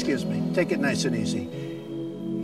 [0.00, 0.42] excuse me.
[0.54, 1.44] Take it nice and easy.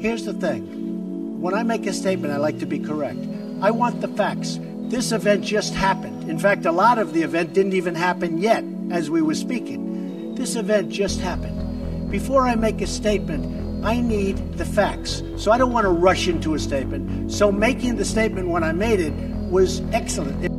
[0.02, 1.40] Here's the thing.
[1.40, 3.18] When I make a statement, I like to be correct.
[3.62, 4.58] I want the facts.
[4.90, 6.28] This event just happened.
[6.28, 10.34] In fact, a lot of the event didn't even happen yet as we were speaking.
[10.34, 12.10] This event just happened.
[12.10, 15.22] Before I make a statement, I need the facts.
[15.38, 17.32] So I don't want to rush into a statement.
[17.32, 19.14] So making the statement when I made it
[19.50, 20.55] was excellent.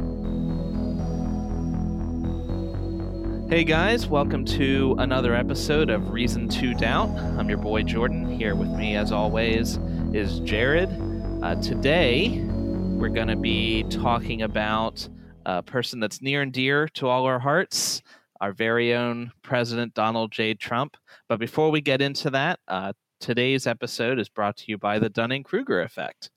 [3.49, 7.07] Hey guys, welcome to another episode of Reason to Doubt.
[7.39, 8.29] I'm your boy Jordan.
[8.37, 9.79] Here with me, as always,
[10.11, 10.89] is Jared.
[11.41, 15.07] Uh, today, we're going to be talking about
[15.45, 18.01] a person that's near and dear to all our hearts,
[18.41, 20.53] our very own President Donald J.
[20.53, 20.97] Trump.
[21.29, 25.09] But before we get into that, uh, today's episode is brought to you by the
[25.09, 26.31] Dunning Kruger effect.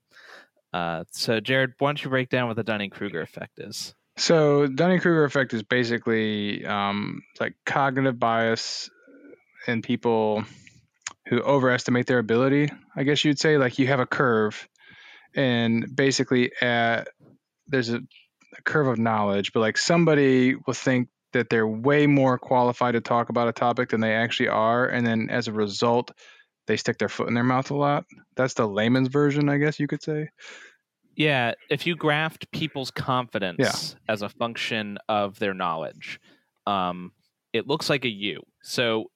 [0.73, 3.97] Uh, so, Jared, why don't you break down what the Dunning Kruger effect is?
[4.21, 8.91] So Dunning Kruger effect is basically um, like cognitive bias
[9.67, 10.45] in people
[11.27, 12.71] who overestimate their ability.
[12.95, 14.69] I guess you'd say like you have a curve,
[15.35, 17.09] and basically at
[17.67, 22.37] there's a, a curve of knowledge, but like somebody will think that they're way more
[22.39, 26.11] qualified to talk about a topic than they actually are, and then as a result,
[26.67, 28.05] they stick their foot in their mouth a lot.
[28.37, 30.29] That's the layman's version, I guess you could say.
[31.21, 34.13] Yeah, if you graft people's confidence yeah.
[34.13, 36.19] as a function of their knowledge,
[36.67, 37.13] um,
[37.53, 38.43] it looks like a U.
[38.63, 39.11] So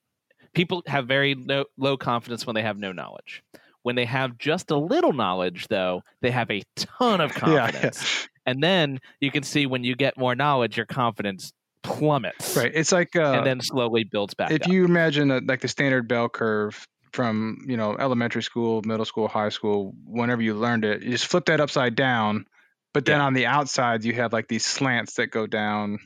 [0.53, 3.43] people have very no, low confidence when they have no knowledge.
[3.85, 8.03] When they have just a little knowledge, though, they have a ton of confidence.
[8.03, 8.53] yeah, yeah.
[8.53, 12.55] And then you can see when you get more knowledge, your confidence plummets.
[12.55, 12.73] Right.
[12.75, 14.51] It's like uh, and then slowly builds back.
[14.51, 14.69] If up.
[14.69, 19.29] you imagine a, like the standard bell curve, from you know elementary school, middle school,
[19.29, 22.47] high school, whenever you learned it, you just flip that upside down.
[22.93, 23.27] But then yeah.
[23.27, 25.99] on the outside, you have like these slants that go down.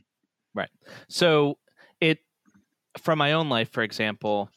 [0.55, 0.71] Right.
[1.09, 1.59] So
[2.01, 2.19] it
[2.99, 4.51] from my own life, for example,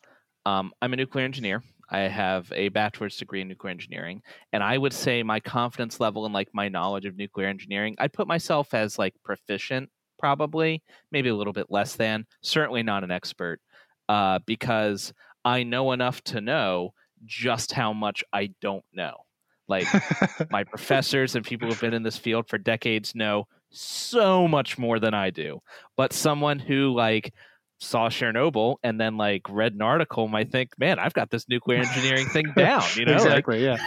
[0.45, 1.63] um, I'm a nuclear engineer.
[1.89, 4.21] I have a bachelor's degree in nuclear engineering,
[4.53, 8.13] and I would say my confidence level and like my knowledge of nuclear engineering, I'd
[8.13, 13.11] put myself as like proficient, probably, maybe a little bit less than, certainly not an
[13.11, 13.59] expert,
[14.07, 15.13] uh, because
[15.43, 16.93] I know enough to know
[17.25, 19.25] just how much I don't know.
[19.67, 19.87] Like
[20.51, 24.99] my professors and people who've been in this field for decades know so much more
[24.99, 25.61] than I do.
[25.95, 27.33] But someone who like
[27.79, 31.79] saw Chernobyl and then like read an article might think, man, I've got this nuclear
[31.79, 33.13] engineering thing down, you know?
[33.13, 33.79] exactly, like,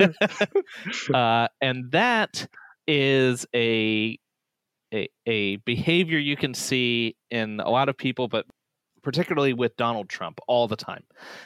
[0.00, 1.14] yeah.
[1.14, 2.46] uh, and that
[2.86, 4.18] is a,
[4.92, 8.46] a a behavior you can see in a lot of people, but
[9.02, 11.02] particularly with Donald Trump, all the time.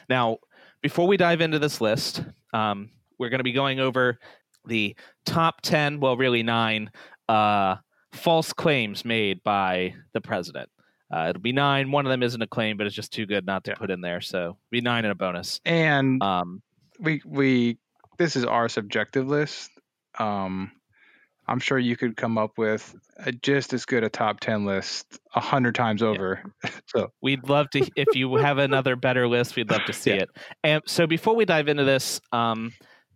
[0.09, 0.39] Now,
[0.83, 2.23] before we dive into this list,
[2.53, 4.19] um, we're going to be going over
[4.67, 6.91] the top 10, well, really nine,
[7.29, 7.77] uh,
[8.13, 10.69] false claims made by the president.
[11.13, 11.93] Uh, it'll be nine.
[11.93, 13.77] One of them isn't a claim, but it's just too good not to yeah.
[13.77, 14.21] put in there.
[14.21, 15.61] So be nine and a bonus.
[15.65, 16.63] And um,
[16.99, 17.79] we we
[18.19, 19.71] this is our subjective list.
[20.19, 20.73] Um,
[21.49, 25.19] I'm sure you could come up with a, just as good a top 10 list
[25.35, 26.43] a hundred times over.
[26.65, 26.71] Yeah.
[26.87, 30.23] so we'd love to, if you have another better list, we'd love to see yeah.
[30.23, 30.31] it.
[30.65, 32.73] And so before we dive into this, um,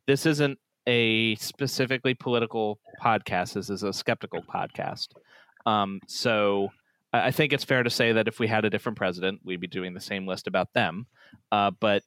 [0.07, 3.55] this isn't a specifically political podcast.
[3.55, 5.09] This is a skeptical podcast.
[5.67, 6.69] Um, so
[7.13, 9.67] I think it's fair to say that if we had a different president, we'd be
[9.67, 11.07] doing the same list about them.
[11.51, 12.03] Uh, but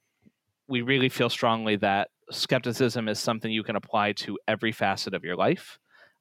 [0.67, 5.23] we really feel strongly that skepticism is something you can apply to every facet of
[5.23, 5.77] your life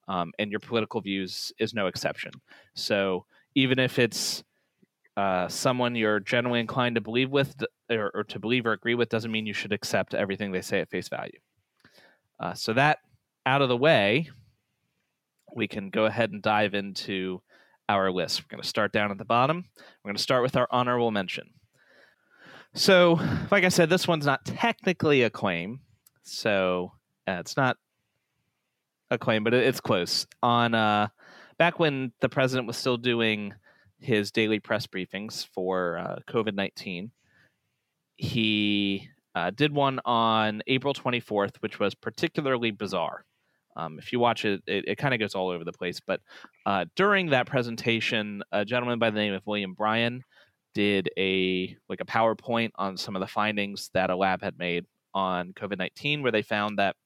[0.09, 2.33] um, and your political views is no exception.
[2.75, 4.43] So even if it's
[5.17, 7.55] uh, someone you're generally inclined to believe with
[7.91, 10.81] or, or, to believe or agree with, doesn't mean you should accept everything they say
[10.81, 11.39] at face value.
[12.41, 12.99] Uh, so that
[13.45, 14.31] out of the way,
[15.55, 17.43] we can go ahead and dive into
[17.89, 18.43] our list.
[18.43, 19.65] We're going to start down at the bottom.
[20.03, 21.51] We're going to start with our honorable mention.
[22.75, 23.21] So,
[23.51, 25.81] like I said, this one's not technically a claim.
[26.23, 26.93] So
[27.29, 27.77] uh, it's not
[29.13, 30.27] a claim, but it's close.
[30.43, 31.09] On uh,
[31.59, 33.55] back when the president was still doing
[34.01, 37.13] his daily press briefings for uh, COVID nineteen,
[38.17, 43.25] he uh, did one on April twenty fourth, which was particularly bizarre.
[43.77, 46.01] Um, if you watch it, it, it kind of goes all over the place.
[46.05, 46.21] But
[46.67, 50.23] uh, during that presentation, a gentleman by the name of William Bryan
[50.75, 54.85] did a like a PowerPoint on some of the findings that a lab had made
[55.15, 56.97] on COVID nineteen, where they found that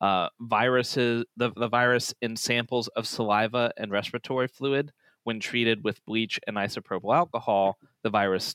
[0.00, 4.92] uh, viruses the, the virus in samples of saliva and respiratory fluid
[5.24, 8.54] when treated with bleach and isopropyl alcohol the virus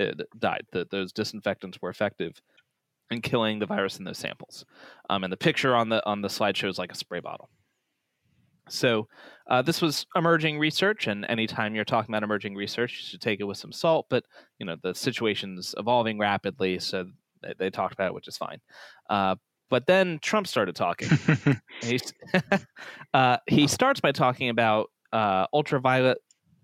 [0.00, 2.40] uh, died the, those disinfectants were effective
[3.10, 4.64] in killing the virus in those samples
[5.10, 7.48] um, and the picture on the on the slide shows like a spray bottle
[8.68, 9.08] So
[9.48, 13.40] uh, this was emerging research, and anytime you're talking about emerging research, you should take
[13.40, 14.06] it with some salt.
[14.10, 14.24] But
[14.58, 17.06] you know the situation's evolving rapidly, so
[17.42, 18.60] they, they talked about it, which is fine.
[19.08, 19.36] Uh,
[19.68, 21.08] but then Trump started talking.
[23.14, 26.18] uh, he starts by talking about uh, ultraviolet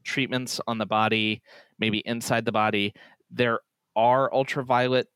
[0.05, 1.43] treatments on the body,
[1.79, 2.93] maybe inside the body.
[3.31, 3.61] There
[3.97, 5.09] are ultraviolet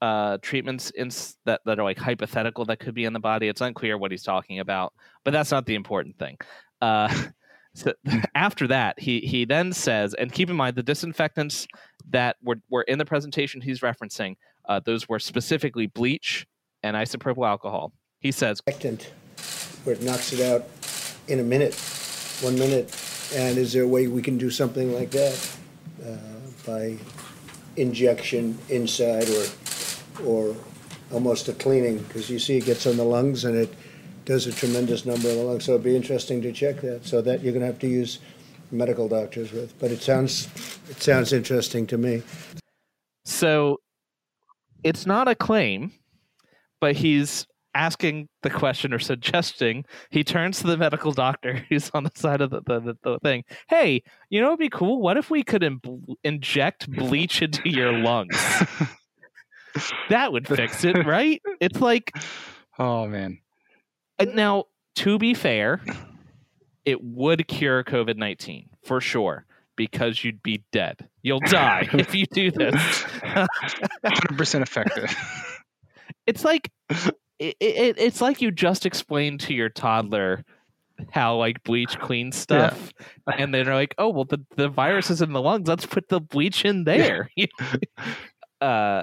[0.00, 1.10] uh, treatments in,
[1.44, 3.48] that, that are like hypothetical that could be in the body.
[3.48, 4.92] It's unclear what he's talking about,
[5.24, 6.36] but that's not the important thing.
[6.80, 7.26] Uh,
[7.74, 7.92] so
[8.34, 11.68] after that, he he then says, and keep in mind the disinfectants
[12.10, 14.36] that were, were in the presentation he's referencing,
[14.68, 16.46] uh, those were specifically bleach
[16.82, 17.92] and isopropyl alcohol.
[18.20, 18.60] He says,
[19.84, 20.66] where it knocks it out
[21.28, 21.74] in a minute,
[22.40, 22.96] one minute.
[23.34, 25.56] And is there a way we can do something like that
[26.06, 26.16] uh,
[26.66, 26.96] by
[27.76, 29.46] injection inside or
[30.26, 30.54] or
[31.10, 33.74] almost a cleaning because you see it gets on the lungs and it
[34.24, 35.64] does a tremendous number of the lungs.
[35.64, 37.04] So it'd be interesting to check that.
[37.06, 38.18] So that you're going to have to use
[38.70, 39.78] medical doctors with.
[39.78, 40.48] But it sounds
[40.88, 42.22] it sounds interesting to me.
[43.24, 43.78] So
[44.84, 45.92] it's not a claim,
[46.82, 52.04] but he's asking the question or suggesting he turns to the medical doctor who's on
[52.04, 55.30] the side of the, the, the thing hey you know it'd be cool what if
[55.30, 55.80] we could Im-
[56.22, 58.36] inject bleach into your lungs
[60.08, 61.40] that would fix it, right?
[61.60, 62.12] It's like,
[62.78, 63.38] oh man.
[64.34, 64.64] Now,
[64.96, 65.80] to be fair,
[66.84, 69.46] it would cure COVID nineteen for sure
[69.76, 71.08] because you'd be dead.
[71.22, 72.74] You'll die if you do this.
[73.22, 75.14] Hundred percent effective.
[76.26, 76.70] It's like
[77.38, 80.44] it, it, it's like you just explained to your toddler
[81.10, 82.92] how like bleach cleans stuff
[83.26, 83.34] yeah.
[83.38, 86.08] and then they're like oh well the, the virus is in the lungs let's put
[86.08, 87.46] the bleach in there yeah.
[88.60, 89.02] uh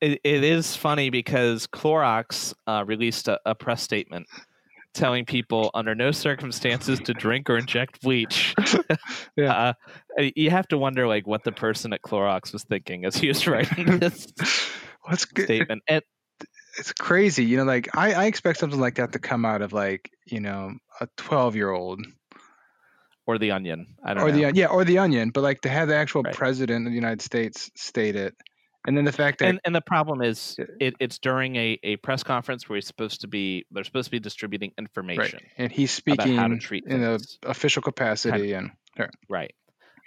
[0.00, 4.28] it, it is funny because Clorox uh, released a, a, press statement
[4.94, 8.54] telling people under no circumstances to drink or inject bleach.
[9.36, 9.72] yeah.
[10.18, 13.28] Uh, you have to wonder like what the person at Clorox was thinking as he
[13.28, 14.28] was writing this
[15.02, 15.44] What's good?
[15.46, 15.82] statement.
[15.88, 16.02] And,
[16.78, 17.64] it's crazy, you know.
[17.64, 21.08] Like I, I expect something like that to come out of like you know a
[21.16, 22.00] twelve-year-old
[23.26, 23.94] or the Onion.
[24.04, 24.26] I don't know.
[24.28, 24.50] or know.
[24.50, 25.30] the yeah, or the Onion.
[25.30, 26.34] But like to have the actual right.
[26.34, 28.34] president of the United States state it,
[28.86, 31.96] and then the fact that and, and the problem is it, it's during a, a
[31.96, 35.52] press conference where he's supposed to be they're supposed to be distributing information right.
[35.58, 38.70] and he's speaking how to treat in an official capacity and
[39.28, 39.52] right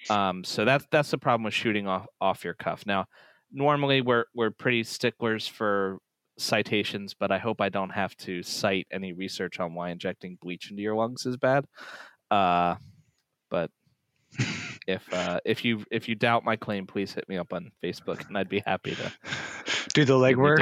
[0.10, 3.06] um, so that's that's the problem with shooting off off your cuff now
[3.52, 6.00] normally we're we're pretty sticklers for
[6.38, 10.72] citations but i hope i don't have to cite any research on why injecting bleach
[10.72, 11.66] into your lungs is bad
[12.32, 12.76] uh,
[13.50, 13.70] but
[14.88, 18.28] if uh, if you if you doubt my claim, please hit me up on Facebook,
[18.28, 19.12] and I'd be happy to
[19.94, 20.62] do the legwork.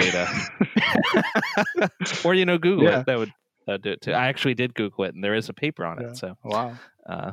[2.25, 3.01] or you know, Google yeah.
[3.01, 3.05] it.
[3.05, 3.31] That would
[3.67, 4.11] uh, do it too.
[4.11, 6.07] I actually did Google it, and there is a paper on yeah.
[6.07, 6.17] it.
[6.17, 6.75] So wow,
[7.07, 7.31] uh,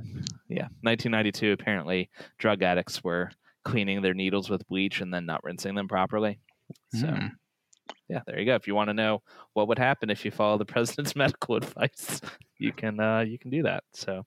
[0.48, 1.52] yeah, 1992.
[1.52, 3.30] Apparently, drug addicts were
[3.64, 6.38] cleaning their needles with bleach and then not rinsing them properly.
[6.92, 7.06] So.
[7.06, 7.32] Mm
[8.08, 8.54] yeah, there you go.
[8.54, 9.22] If you want to know
[9.52, 12.20] what would happen if you follow the president's medical advice,
[12.58, 13.84] you can uh, you can do that.
[13.92, 14.24] So,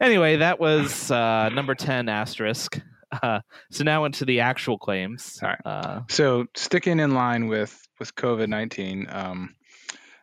[0.00, 2.80] anyway, that was uh, number ten asterisk.
[3.22, 3.40] Uh,
[3.70, 5.38] so now into the actual claims.
[5.42, 5.60] All right.
[5.64, 9.54] Uh, so sticking in line with with COVID nineteen, um,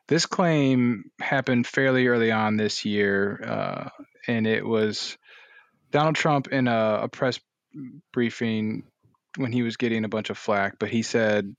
[0.08, 3.90] this claim happened fairly early on this year, uh,
[4.28, 5.18] and it was
[5.92, 7.40] Donald Trump in a, a press
[8.12, 8.84] briefing
[9.38, 11.56] when he was getting a bunch of flack, but he said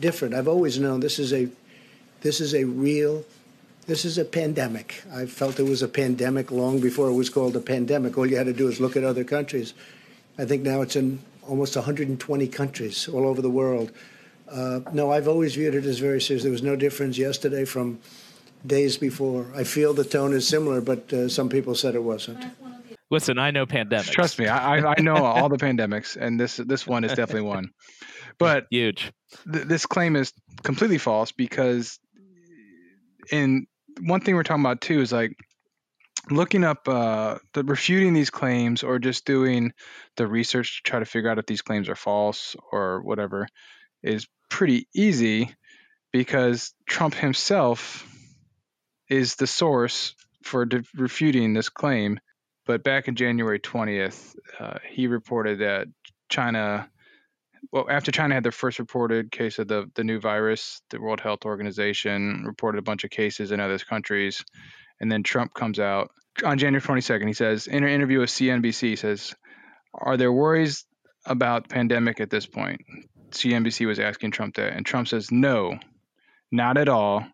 [0.00, 0.34] different.
[0.34, 1.48] I've always known this is a
[2.22, 3.24] this is a real
[3.86, 5.02] this is a pandemic.
[5.12, 8.16] I felt it was a pandemic long before it was called a pandemic.
[8.16, 9.74] All you had to do is look at other countries.
[10.38, 13.90] I think now it's in almost 120 countries all over the world.
[14.48, 16.42] Uh, no, I've always viewed it as very serious.
[16.42, 17.98] There was no difference yesterday from
[18.66, 19.46] days before.
[19.54, 22.44] I feel the tone is similar, but uh, some people said it wasn't.
[23.10, 24.10] Listen, I know pandemics.
[24.10, 27.70] Trust me, I, I know all the pandemics, and this this one is definitely one.
[28.40, 29.12] But huge.
[29.52, 30.32] Th- this claim is
[30.64, 32.00] completely false because
[33.30, 33.66] in
[34.00, 35.36] one thing we're talking about too is like
[36.30, 39.72] looking up uh, the refuting these claims or just doing
[40.16, 43.46] the research to try to figure out if these claims are false or whatever
[44.02, 45.54] is pretty easy
[46.12, 48.06] because Trump himself
[49.08, 52.18] is the source for de- refuting this claim.
[52.66, 55.88] But back in January 20th, uh, he reported that
[56.28, 56.88] China
[57.72, 61.20] well, after China had their first reported case of the, the new virus, the World
[61.20, 64.44] Health Organization reported a bunch of cases in other countries.
[65.00, 66.10] And then Trump comes out
[66.44, 67.26] on January 22nd.
[67.26, 69.34] He says, in an interview with CNBC, he says,
[69.94, 70.84] Are there worries
[71.26, 72.80] about pandemic at this point?
[73.30, 74.72] CNBC was asking Trump that.
[74.72, 75.78] And Trump says, No,
[76.50, 77.26] not at all.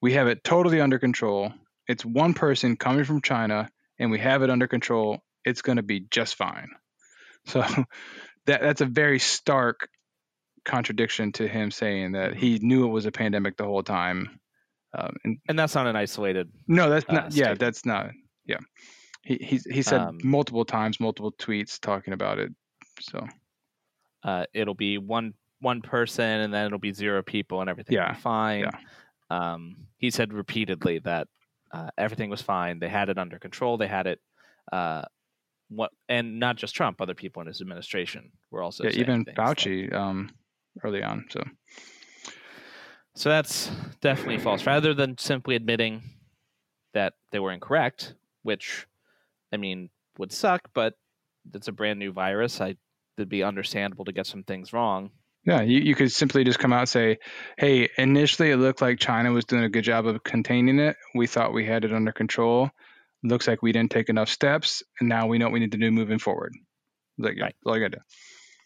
[0.00, 1.52] We have it totally under control.
[1.86, 5.82] it's one person coming from China and we have it under control, it's going to
[5.82, 6.70] be just fine.
[7.46, 7.62] So
[8.46, 9.88] that that's a very stark
[10.64, 14.40] contradiction to him saying that he knew it was a pandemic the whole time.
[14.96, 16.50] Um, and, and that's not an isolated.
[16.68, 17.24] No, that's not.
[17.26, 18.10] uh, yeah, that's not.
[18.46, 18.58] Yeah,
[19.22, 22.52] he he he said Um, multiple times, multiple tweets talking about it.
[23.00, 23.26] So
[24.22, 28.14] Uh, it'll be one one person, and then it'll be zero people, and everything will
[28.14, 28.60] be fine.
[28.60, 28.70] yeah.
[29.30, 31.26] Um, he said repeatedly that
[31.72, 32.78] uh, everything was fine.
[32.78, 33.76] They had it under control.
[33.78, 34.20] They had it.
[35.74, 39.24] What and not just Trump, other people in his administration were also yeah, saying even
[39.24, 40.30] Fauci um,
[40.82, 41.26] early on.
[41.30, 41.42] So
[43.14, 44.66] So that's definitely false.
[44.66, 46.02] Rather than simply admitting
[46.94, 48.86] that they were incorrect, which
[49.52, 50.94] I mean would suck, but
[51.52, 52.60] it's a brand new virus.
[52.60, 52.76] I
[53.16, 55.10] it'd be understandable to get some things wrong.
[55.46, 57.18] yeah, you, you could simply just come out and say,
[57.58, 60.96] "Hey, initially it looked like China was doing a good job of containing it.
[61.14, 62.70] We thought we had it under control.
[63.24, 65.78] Looks like we didn't take enough steps, and now we know what we need to
[65.78, 66.54] do moving forward."
[67.18, 67.56] Like, yeah, Right.
[67.66, 68.04] all you got to do.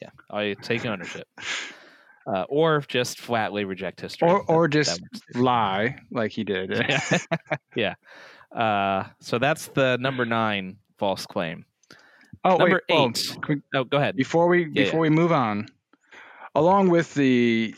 [0.02, 1.26] Yeah, I take ownership,
[2.26, 5.00] uh, or just flatly reject history, Or or that just
[5.32, 5.40] too.
[5.40, 6.70] lie like he did.
[7.76, 7.94] yeah.
[8.54, 11.64] Uh, so that's the number nine false claim.
[12.44, 12.96] Oh, Number wait.
[12.96, 14.16] oh, quick- Oh, go ahead.
[14.16, 15.66] before we Yeah, before we move on,
[16.54, 17.74] along with the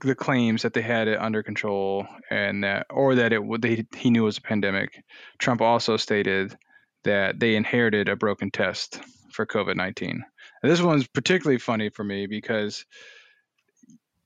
[0.00, 4.10] the claims that they had it under control and that or that it they, he
[4.10, 5.02] knew it was a pandemic,
[5.38, 6.56] Trump also stated
[7.04, 9.00] that they inherited a broken test
[9.30, 10.24] for COVID nineteen.
[10.62, 12.84] This one's particularly funny for me because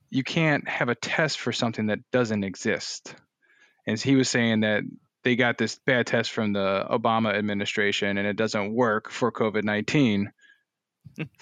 [0.09, 3.15] you can't have a test for something that doesn't exist.
[3.87, 4.83] And he was saying that
[5.23, 9.63] they got this bad test from the Obama administration and it doesn't work for COVID
[9.63, 10.31] 19.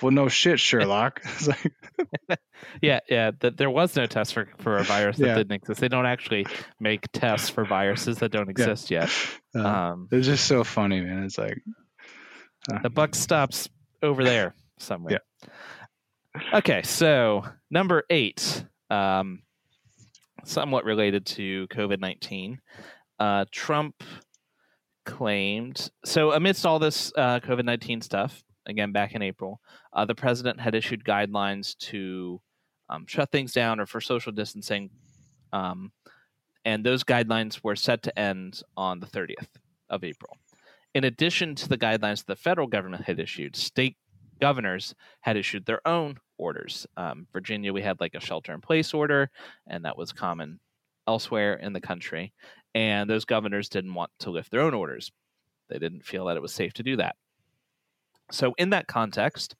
[0.01, 1.21] Well, no shit, Sherlock.
[1.47, 2.39] Like,
[2.81, 3.31] Yeah, yeah.
[3.39, 5.35] That there was no test for for a virus that Yeah.
[5.35, 5.79] didn't exist.
[5.81, 6.45] They don't actually
[6.79, 9.09] make tests for viruses that don't exist yet.
[9.55, 11.23] uh, Um, it's just so funny, man.
[11.23, 11.57] It's like,
[12.83, 13.69] the buck stops
[14.03, 15.19] over there somewhere.
[16.53, 19.41] Okay, so number eight, um,
[20.45, 22.59] somewhat related to COVID nineteen,
[23.19, 24.03] uh, Trump
[25.05, 25.89] claimed.
[26.05, 29.59] So amidst all this uh, COVID nineteen stuff, again back in April,
[29.93, 32.39] uh, the president had issued guidelines to
[32.89, 34.89] um, shut things down or for social distancing,
[35.53, 35.91] um,
[36.65, 39.57] and those guidelines were set to end on the thirtieth
[39.89, 40.37] of April.
[40.93, 43.95] In addition to the guidelines the federal government had issued, state
[44.41, 46.87] governors had issued their own orders.
[46.97, 49.29] Um, Virginia, we had like a shelter in place order,
[49.67, 50.59] and that was common
[51.07, 52.33] elsewhere in the country.
[52.73, 55.11] And those governors didn't want to lift their own orders.
[55.69, 57.15] They didn't feel that it was safe to do that.
[58.31, 59.55] So, in that context,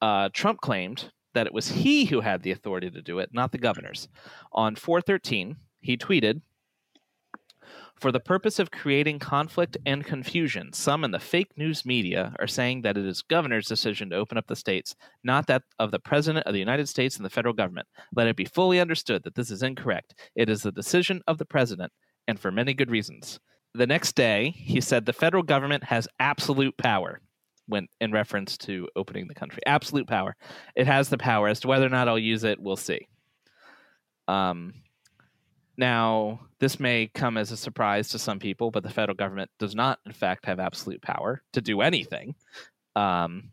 [0.00, 3.52] uh, Trump claimed that it was he who had the authority to do it, not
[3.52, 4.08] the governors.
[4.52, 6.42] On 413, he tweeted,
[8.00, 12.46] for the purpose of creating conflict and confusion, some in the fake news media are
[12.46, 14.94] saying that it is governor's decision to open up the states,
[15.24, 17.88] not that of the president of the United States and the federal government.
[18.14, 20.14] Let it be fully understood that this is incorrect.
[20.36, 21.92] It is the decision of the president,
[22.28, 23.40] and for many good reasons.
[23.74, 27.20] The next day, he said the federal government has absolute power
[27.68, 29.60] when in reference to opening the country.
[29.66, 30.34] Absolute power.
[30.74, 31.48] It has the power.
[31.48, 33.06] As to whether or not I'll use it, we'll see.
[34.26, 34.74] Um,
[35.76, 39.76] now, this may come as a surprise to some people, but the federal government does
[39.76, 42.34] not, in fact, have absolute power to do anything.
[42.96, 43.52] Um,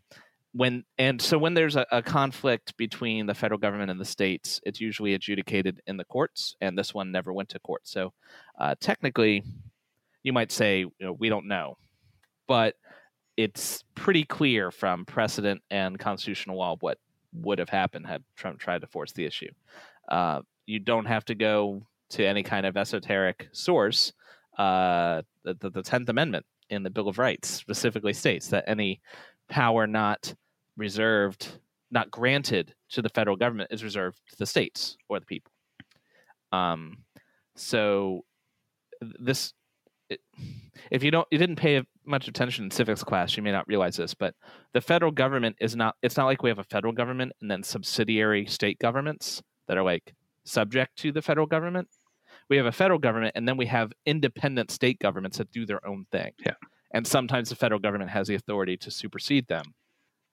[0.52, 4.60] when and so when there's a, a conflict between the federal government and the states,
[4.64, 7.82] it's usually adjudicated in the courts, and this one never went to court.
[7.84, 8.12] So,
[8.58, 9.44] uh, technically,
[10.22, 11.76] you might say you know, we don't know,
[12.48, 12.74] but
[13.36, 16.98] it's pretty clear from precedent and constitutional law what
[17.32, 19.50] would have happened had Trump tried to force the issue.
[20.08, 24.12] Uh, you don't have to go to any kind of esoteric source.
[24.56, 29.00] Uh, the, the Tenth Amendment in the Bill of Rights specifically states that any
[29.48, 30.34] power not
[30.76, 35.52] reserved, not granted to the federal government, is reserved to the states or the people.
[36.52, 36.98] Um,
[37.54, 38.24] so
[39.00, 39.52] this,
[40.08, 40.20] it,
[40.90, 43.96] if you don't, you didn't pay much attention in civics class, you may not realize
[43.96, 44.34] this, but
[44.72, 45.96] the federal government is not.
[46.02, 49.82] It's not like we have a federal government and then subsidiary state governments that are
[49.82, 51.88] like subject to the federal government.
[52.48, 55.86] We have a federal government, and then we have independent state governments that do their
[55.86, 56.32] own thing.
[56.44, 56.54] Yeah.
[56.92, 59.64] And sometimes the federal government has the authority to supersede them,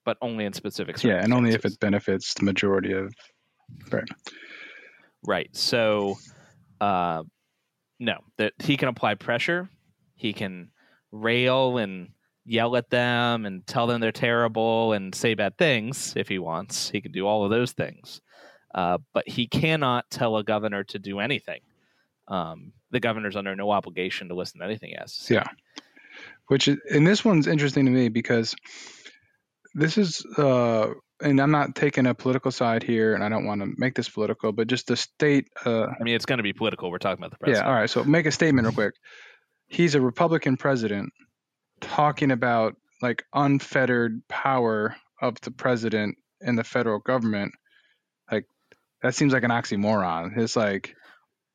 [0.06, 3.12] but only in specific yeah, and only if it benefits the majority of.
[3.92, 4.08] Right.
[5.26, 5.50] Right.
[5.56, 6.18] So,
[6.80, 7.24] uh,
[8.00, 9.70] no, that he can apply pressure.
[10.16, 10.70] He can
[11.14, 12.10] rail and
[12.46, 16.90] yell at them and tell them they're terrible and say bad things if he wants.
[16.90, 18.20] He can do all of those things.
[18.76, 21.62] Uh, but he cannot tell a governor to do anything.
[22.28, 25.28] um, the governor's under no obligation to listen to anything he has.
[25.30, 25.46] Yeah.
[26.48, 28.56] Which is, and this one's interesting to me because
[29.74, 30.90] this is, uh,
[31.22, 34.10] and I'm not taking a political side here, and I don't want to make this
[34.10, 35.48] political, but just the state.
[35.66, 36.92] Uh, I mean, it's going to be political.
[36.92, 37.66] We're talking about the president.
[37.66, 37.70] yeah.
[37.70, 37.90] All right.
[37.90, 38.94] So make a statement real quick.
[39.74, 41.12] He's a Republican president
[41.82, 47.54] talking about like unfettered power of the president and the federal government.
[48.32, 48.46] Like
[49.02, 50.38] that seems like an oxymoron.
[50.38, 50.96] It's like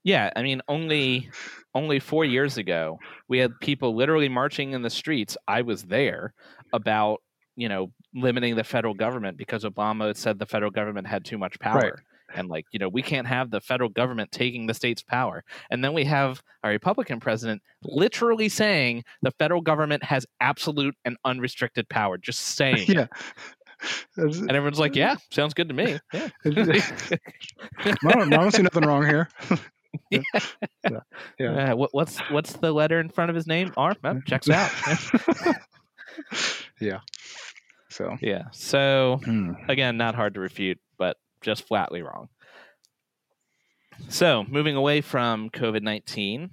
[0.02, 1.30] Yeah, I mean, only
[1.74, 2.98] only four years ago,
[3.28, 5.36] we had people literally marching in the streets.
[5.46, 6.34] I was there
[6.72, 7.22] about
[7.54, 11.60] you know limiting the federal government because Obama said the federal government had too much
[11.60, 12.02] power.
[12.34, 15.44] And like you know, we can't have the federal government taking the state's power.
[15.70, 21.16] And then we have a Republican president literally saying the federal government has absolute and
[21.24, 22.18] unrestricted power.
[22.18, 23.06] Just saying, yeah.
[24.16, 26.28] And everyone's like, "Yeah, sounds good to me." Yeah.
[26.44, 29.28] I don't, I don't see nothing wrong here.
[30.10, 30.20] Yeah.
[31.40, 33.72] Uh, what, what's what's the letter in front of his name?
[33.76, 33.94] R.
[34.04, 34.70] Oh, checks out.
[36.80, 37.00] yeah.
[37.88, 38.44] So yeah.
[38.52, 39.52] So hmm.
[39.68, 40.78] again, not hard to refute,
[41.40, 42.28] just flatly wrong.
[44.08, 46.50] So moving away from COVID nineteen,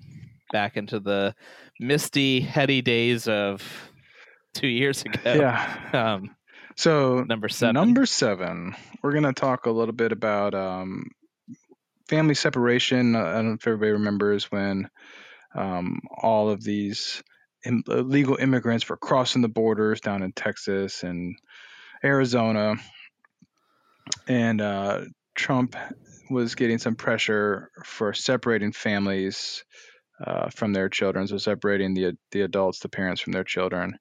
[0.51, 1.35] back into the
[1.79, 3.61] misty, heady days of
[4.53, 5.33] two years ago.
[5.33, 5.89] yeah.
[5.93, 6.35] Um,
[6.77, 7.75] So number seven.
[7.75, 11.07] Number seven, we're going to talk a little bit about um,
[12.09, 13.15] family separation.
[13.15, 14.89] I don't know if everybody remembers when
[15.55, 17.23] um, all of these
[17.63, 21.37] illegal immigrants were crossing the borders down in Texas and
[22.03, 22.75] Arizona.
[24.27, 25.01] And uh,
[25.35, 25.75] Trump
[26.29, 29.63] was getting some pressure for separating families
[30.25, 33.97] uh, from their children, so separating the the adults, the parents, from their children.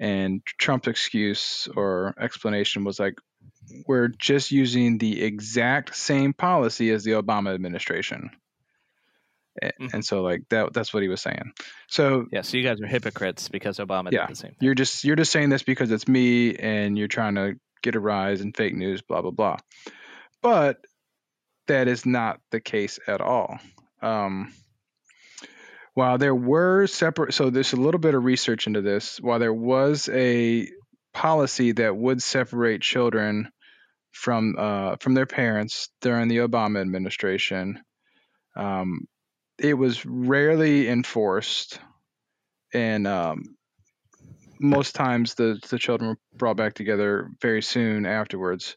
[0.00, 3.14] And Trump's excuse or explanation was like,
[3.86, 8.30] we're just using the exact same policy as the Obama administration.
[9.62, 9.92] Mhm.
[9.92, 11.52] And so like that that's what he was saying.
[11.88, 12.40] So Yeah.
[12.40, 14.26] So you guys are hypocrites because Obama Yeah.
[14.26, 14.56] did the same thing.
[14.60, 18.00] you're just you're just saying this because it's me and you're trying to get a
[18.00, 19.56] rise in fake news, blah blah blah.
[20.40, 20.78] But
[21.68, 23.58] that is not the case at all.
[24.00, 24.52] Um,
[25.94, 29.20] while there were separate, so there's a little bit of research into this.
[29.20, 30.68] While there was a
[31.12, 33.50] policy that would separate children
[34.12, 37.82] from uh, from their parents during the Obama administration,
[38.56, 39.06] um,
[39.58, 41.78] it was rarely enforced,
[42.72, 43.56] and um,
[44.62, 48.76] most times the the children were brought back together very soon afterwards.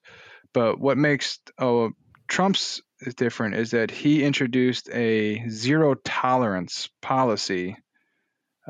[0.53, 1.91] But what makes oh,
[2.27, 7.77] Trump's is different is that he introduced a zero tolerance policy,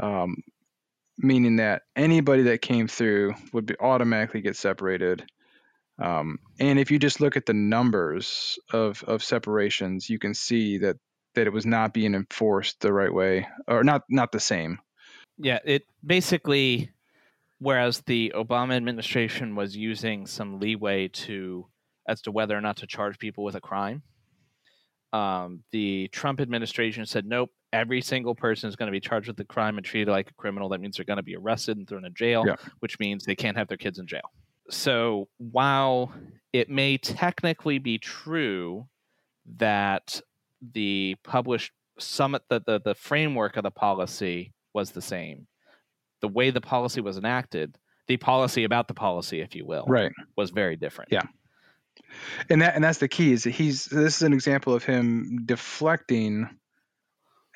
[0.02, 0.38] um,
[1.18, 5.26] meaning that anybody that came through would be automatically get separated.
[6.02, 10.80] Um, and if you just look at the numbers of, of separations, you can see
[10.80, 10.98] that,
[11.36, 14.80] that it was not being enforced the right way, or not not the same.
[15.38, 16.92] Yeah, it basically,
[17.60, 21.68] whereas the Obama administration was using some leeway to
[22.08, 24.04] as to whether or not to charge people with a crime,
[25.12, 29.40] um, the Trump administration said, nope, every single person is going to be charged with
[29.40, 30.70] a crime and treated like a criminal.
[30.70, 32.56] That means they're going to be arrested and thrown in jail, Yeah.
[32.80, 34.30] which means they can't have their kids in jail.
[34.70, 36.14] So while
[36.54, 38.88] it may technically be true
[39.58, 40.22] that
[40.74, 45.48] the published summit, the, the, the framework of the policy was the same,
[46.22, 50.12] the way the policy was enacted, the policy about the policy, if you will, Right.
[50.38, 51.12] was very different.
[51.12, 51.24] Yeah.
[52.50, 55.40] and that and that's the key is that he's this is an example of him
[55.46, 56.50] deflecting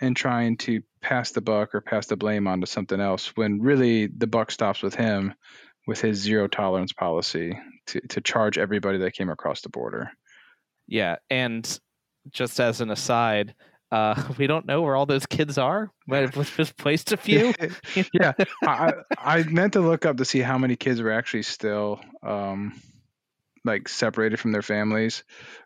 [0.01, 4.07] and trying to pass the buck or pass the blame onto something else when really
[4.07, 5.33] the buck stops with him
[5.87, 10.09] with his zero tolerance policy to, to charge everybody that came across the border
[10.87, 11.79] Yeah, and
[12.31, 13.55] just as an aside,
[13.91, 15.91] uh, we don't know where all those kids are.
[16.07, 17.53] But we've just placed a few.
[18.13, 18.33] yeah.
[18.63, 22.79] I, I meant to look up to see how many kids were actually still um
[23.65, 25.23] like separated from their families.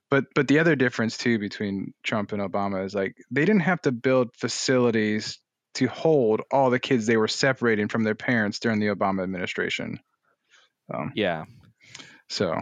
[0.09, 3.81] But but the other difference too between Trump and Obama is like they didn't have
[3.83, 5.39] to build facilities
[5.75, 9.99] to hold all the kids they were separating from their parents during the Obama administration.
[10.93, 11.45] Um, yeah,
[12.29, 12.61] so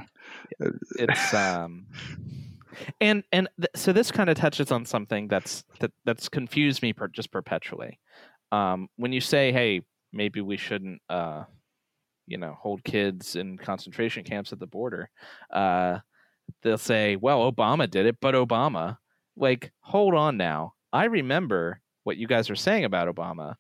[0.97, 1.87] it's um,
[2.99, 6.93] and and th- so this kind of touches on something that's that that's confused me
[6.93, 7.99] per, just perpetually.
[8.51, 9.81] Um, when you say, "Hey,
[10.11, 11.43] maybe we shouldn't," uh,
[12.27, 15.09] you know, hold kids in concentration camps at the border,
[15.51, 15.99] uh,
[16.61, 18.97] they'll say, "Well, Obama did it, but Obama."
[19.37, 20.73] Like, hold on now.
[20.91, 23.55] I remember what you guys are saying about Obama,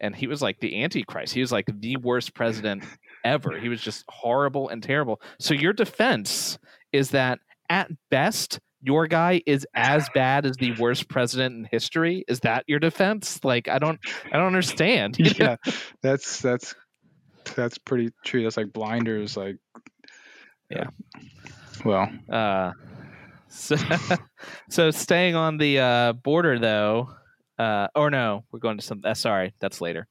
[0.00, 1.34] and he was like the antichrist.
[1.34, 2.84] He was like the worst president
[3.24, 3.58] ever.
[3.58, 5.20] He was just horrible and terrible.
[5.40, 6.58] So your defense
[6.92, 12.24] is that at best your guy is as bad as the worst president in history?
[12.28, 13.44] Is that your defense?
[13.44, 13.98] Like, I don't,
[14.32, 15.16] I don't understand.
[15.38, 15.56] yeah,
[16.02, 16.74] that's that's
[17.54, 18.44] that's pretty true.
[18.44, 19.36] That's like blinders.
[19.36, 19.56] Like,
[20.70, 20.88] yeah.
[21.84, 22.72] Well, uh,
[23.48, 23.76] so,
[24.70, 27.10] so staying on the uh, border though,
[27.58, 29.02] uh, or no, we're going to some.
[29.04, 30.06] Uh, sorry, that's later.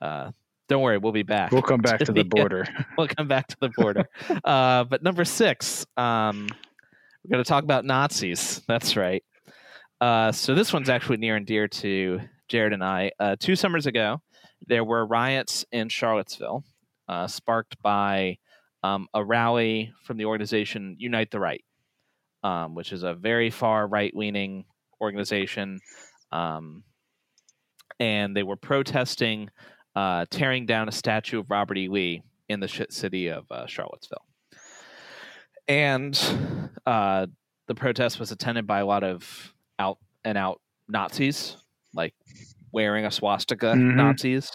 [0.00, 0.32] Uh,
[0.68, 1.52] don't worry, we'll be back.
[1.52, 2.66] We'll come back to the border.
[2.96, 4.08] we'll come back to the border.
[4.44, 6.48] uh, but number six, um,
[7.24, 8.62] we're going to talk about Nazis.
[8.68, 9.22] That's right.
[10.00, 13.12] Uh, so this one's actually near and dear to Jared and I.
[13.20, 14.20] Uh, two summers ago,
[14.66, 16.64] there were riots in Charlottesville,
[17.08, 18.38] uh, sparked by
[18.82, 21.64] um, a rally from the organization Unite the Right,
[22.42, 24.64] um, which is a very far right leaning
[25.00, 25.78] organization.
[26.32, 26.82] Um,
[28.00, 29.50] and they were protesting
[29.94, 31.88] uh, tearing down a statue of Robert E.
[31.88, 34.24] Lee in the shit city of uh, Charlottesville.
[35.68, 36.18] And
[36.86, 37.26] uh,
[37.66, 41.56] the protest was attended by a lot of out and out Nazis,
[41.94, 42.14] like
[42.72, 43.96] wearing a swastika mm-hmm.
[43.96, 44.50] Nazis.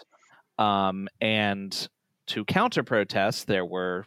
[0.58, 1.88] Um, and
[2.28, 4.04] to counter protest, there were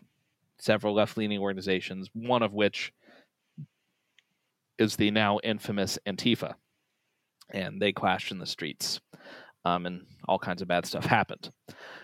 [0.59, 2.93] several left leaning organizations, one of which
[4.77, 6.53] is the now infamous Antifa.
[7.49, 9.01] And they clashed in the streets
[9.65, 11.51] um, and all kinds of bad stuff happened.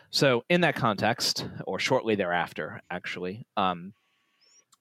[0.10, 3.94] So, in that context, or shortly thereafter, actually, um,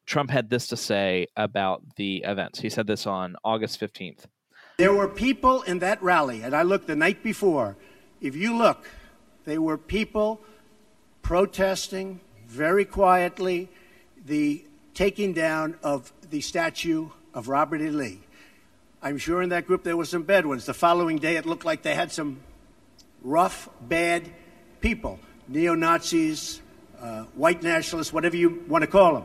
[0.07, 2.61] Trump had this to say about the events.
[2.61, 4.27] He said this on August 15th.
[4.79, 7.77] There were people in that rally, and I looked the night before.
[8.21, 8.89] If you look,
[9.45, 10.41] there were people
[11.23, 13.69] protesting very quietly
[14.25, 14.65] the
[14.95, 17.91] taking down of the statue of Robert E.
[17.91, 18.21] Lee.
[19.03, 20.67] I'm sure in that group there were some bad ones.
[20.67, 22.41] The following day, it looked like they had some
[23.23, 24.31] rough, bad
[24.81, 26.61] people, neo Nazis,
[27.01, 29.25] uh, white nationalists, whatever you want to call them.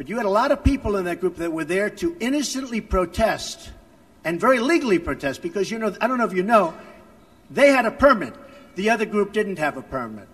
[0.00, 2.80] But you had a lot of people in that group that were there to innocently
[2.80, 3.70] protest
[4.24, 6.72] and very legally protest because, you know, I don't know if you know,
[7.50, 8.32] they had a permit.
[8.76, 10.26] The other group didn't have a permit.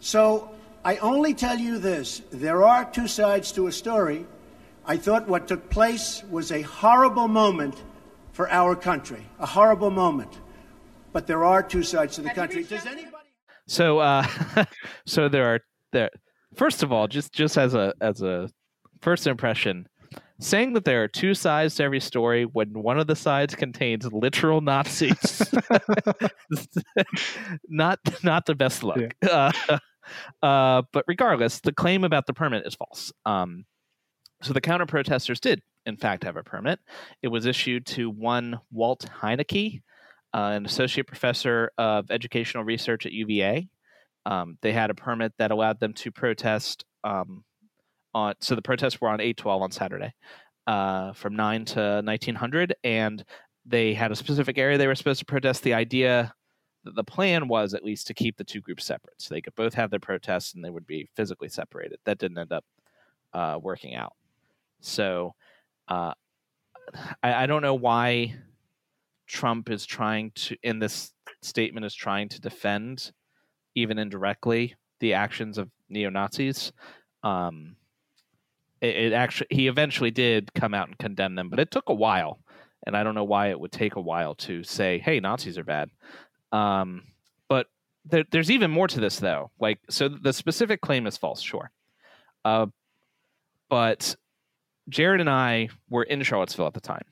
[0.00, 0.50] So
[0.84, 4.26] I only tell you this there are two sides to a story.
[4.84, 7.82] I thought what took place was a horrible moment
[8.32, 10.38] for our country, a horrible moment
[11.14, 12.64] but there are two sides to the country.
[12.64, 13.32] Does anybody?
[13.66, 14.26] So, uh,
[15.06, 16.10] so there are there.
[16.54, 18.50] First of all, just just as a as a
[19.06, 19.86] first impression,
[20.40, 24.04] saying that there are two sides to every story when one of the sides contains
[24.12, 25.44] literal Nazis,
[27.68, 29.14] not not the best look.
[29.22, 29.52] Yeah.
[30.42, 33.12] Uh, uh, but regardless, the claim about the permit is false.
[33.24, 33.64] Um,
[34.40, 36.78] so the counter protesters did, in fact, have a permit.
[37.22, 39.82] It was issued to one Walt Heinecke,
[40.32, 43.68] uh, an associate professor of educational research at UVA.
[44.26, 47.42] Um, they had a permit that allowed them to protest um,
[48.16, 48.34] on.
[48.40, 50.12] So the protests were on eight twelve on Saturday,
[50.66, 53.24] uh, from nine to nineteen hundred, and
[53.64, 55.62] they had a specific area they were supposed to protest.
[55.62, 56.32] The idea,
[56.84, 59.56] that the plan was at least to keep the two groups separate, so they could
[59.56, 61.98] both have their protests and they would be physically separated.
[62.04, 62.64] That didn't end up
[63.32, 64.12] uh, working out.
[64.80, 65.34] So
[65.88, 66.12] uh,
[67.22, 68.36] I, I don't know why
[69.26, 73.12] Trump is trying to, in this statement, is trying to defend,
[73.74, 76.72] even indirectly, the actions of neo Nazis.
[77.22, 77.76] Um,
[78.80, 81.94] it, it, actually, he eventually did come out and condemn them, but it took a
[81.94, 82.40] while,
[82.86, 85.64] and I don't know why it would take a while to say, "Hey, Nazis are
[85.64, 85.90] bad."
[86.52, 87.04] Um,
[87.48, 87.66] but
[88.04, 89.50] there, there's even more to this, though.
[89.58, 91.70] Like, so the specific claim is false, sure,
[92.44, 92.66] uh,
[93.68, 94.16] but
[94.88, 97.04] Jared and I were in Charlottesville at the time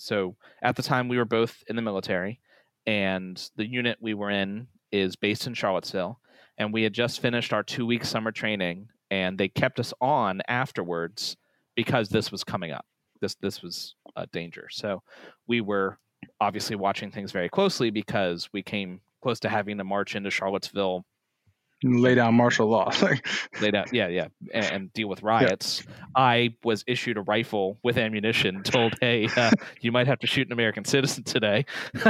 [0.00, 2.40] so at the time, we were both in the military,
[2.86, 6.18] and the unit we were in is based in Charlottesville.
[6.56, 10.40] And we had just finished our two week summer training, and they kept us on
[10.48, 11.36] afterwards
[11.76, 12.86] because this was coming up.
[13.20, 14.68] This this was a danger.
[14.70, 15.02] So
[15.46, 15.98] we were
[16.40, 21.04] obviously watching things very closely because we came close to having to march into Charlottesville
[21.82, 22.90] lay down martial law.
[23.60, 25.82] lay down, yeah, yeah, and, and deal with riots.
[25.86, 25.94] Yeah.
[26.14, 30.46] I was issued a rifle with ammunition, told, "Hey, uh, you might have to shoot
[30.46, 31.64] an American citizen today."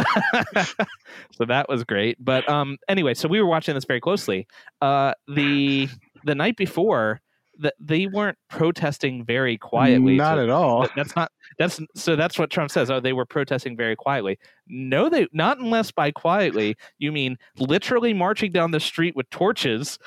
[1.32, 2.22] so that was great.
[2.22, 4.46] But um, anyway, so we were watching this very closely.
[4.80, 5.88] Uh, the
[6.24, 7.20] the night before,
[7.60, 10.16] that they weren't protesting very quietly.
[10.16, 10.88] Not so at all.
[10.96, 12.90] That's not that's so that's what Trump says.
[12.90, 14.38] Oh, they were protesting very quietly.
[14.66, 19.98] No, they not unless by quietly you mean literally marching down the street with torches,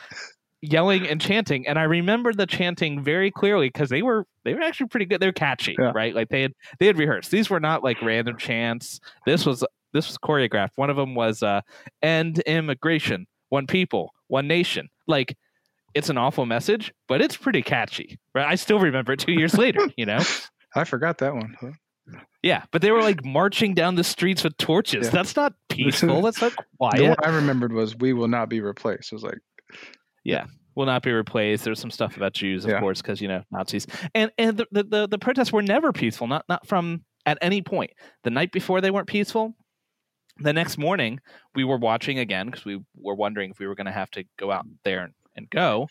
[0.61, 1.67] yelling and chanting.
[1.67, 5.21] And I remember the chanting very clearly because they were they were actually pretty good.
[5.21, 5.91] They're catchy, yeah.
[5.93, 6.15] right?
[6.15, 7.29] Like they had they had rehearsed.
[7.29, 8.99] These were not like random chants.
[9.25, 10.71] This was this was choreographed.
[10.75, 11.61] One of them was uh,
[12.01, 15.37] "End immigration, one people, one nation." Like
[15.95, 18.19] it's an awful message, but it's pretty catchy.
[18.33, 18.47] Right?
[18.47, 19.81] I still remember it two years later.
[19.97, 20.19] You know.
[20.75, 21.55] I forgot that one.
[22.41, 25.05] Yeah, but they were like marching down the streets with torches.
[25.05, 25.11] Yeah.
[25.11, 26.21] That's not peaceful.
[26.21, 27.07] That's not The quiet.
[27.09, 29.37] one I remembered was "We will not be replaced." It was like,
[30.23, 31.63] yeah, Will not be replaced.
[31.63, 32.79] There's some stuff about Jews, of Yeah.
[32.79, 33.85] course, because you know Nazis.
[34.15, 36.27] And and the, the the the protests were never peaceful.
[36.27, 37.91] Not not from at any point.
[38.23, 39.55] The night before they weren't peaceful.
[40.39, 41.19] The next morning
[41.53, 44.23] we were watching again because we were wondering if we were going to have to
[44.39, 45.87] go out there and, and go.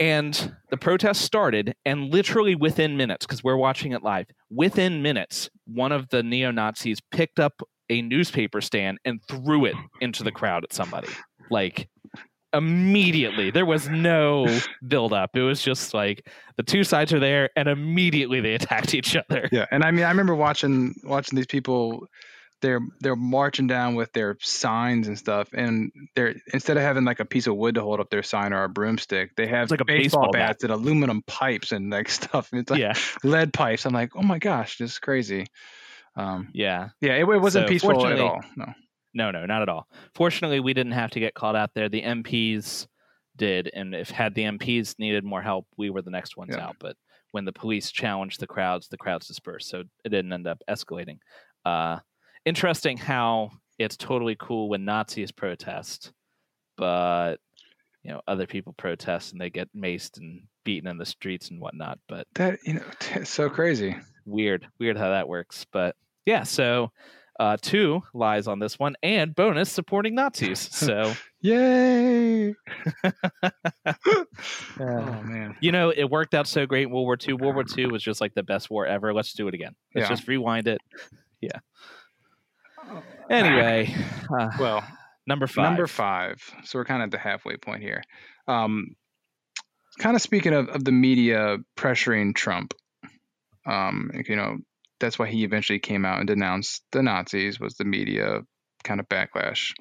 [0.00, 5.48] And the protest started, and literally within minutes, because we're watching it live, within minutes,
[5.66, 10.32] one of the neo Nazis picked up a newspaper stand and threw it into the
[10.32, 11.08] crowd at somebody.
[11.50, 11.88] Like
[12.52, 13.50] immediately.
[13.50, 14.46] There was no
[14.86, 15.30] build up.
[15.36, 16.26] It was just like
[16.56, 19.48] the two sides are there, and immediately they attacked each other.
[19.52, 19.66] yeah.
[19.70, 22.06] And I mean, I remember watching watching these people.
[22.62, 27.20] They're they're marching down with their signs and stuff, and they're instead of having like
[27.20, 29.70] a piece of wood to hold up their sign or a broomstick, they have It's
[29.72, 30.48] like a baseball, baseball bat.
[30.48, 32.48] bats and aluminum pipes and like stuff.
[32.52, 33.84] It's like yeah, lead pipes.
[33.84, 35.46] I'm like, oh my gosh, this is crazy.
[36.16, 36.90] Um, yeah.
[37.00, 38.42] yeah, it, it wasn't So, peaceful at all.
[38.56, 38.66] No.
[39.14, 39.88] No, no, not at all.
[40.14, 41.88] Fortunately, we didn't have to get called out there.
[41.90, 42.86] The MPs
[43.36, 46.64] did, and if had the MPs needed more help, we were the next ones Yeah.
[46.66, 46.76] out.
[46.80, 46.96] But
[47.32, 51.18] when the police challenged the crowds, the crowds dispersed, so it didn't end up escalating.
[51.64, 51.98] Uh,
[52.44, 56.12] interesting how it's totally cool when Nazis protest,
[56.76, 57.36] but
[58.02, 61.60] you know other people protest and they get maced and beaten in the streets and
[61.60, 61.98] whatnot.
[62.08, 62.82] But That you know,
[63.14, 63.96] it's so crazy.
[64.26, 65.66] weird, weird how that works.
[65.72, 66.92] But yeah, so.
[67.40, 70.60] Uh, two lies on this one, and bonus supporting Nazis.
[70.60, 72.54] So Yay!
[74.78, 75.56] Oh man.
[75.60, 77.34] You know, it worked out so great in World War II.
[77.34, 79.12] World War II was just like the best war ever.
[79.14, 79.74] Let's do it again.
[79.94, 80.14] Let's Yeah.
[80.14, 80.80] just rewind it.
[81.40, 81.58] Yeah.
[83.30, 83.94] Anyway,
[84.38, 84.84] uh, Well,
[85.26, 85.64] number five.
[85.64, 86.38] Number five.
[86.64, 88.02] So we're kind of at the halfway point here.
[88.48, 88.96] Um,
[89.98, 92.74] kind of speaking of, of the media pressuring Trump,
[93.66, 94.58] um, you know,
[95.00, 98.40] that's why he eventually came out and denounced the Nazis was the media
[98.84, 99.72] kind of backlash.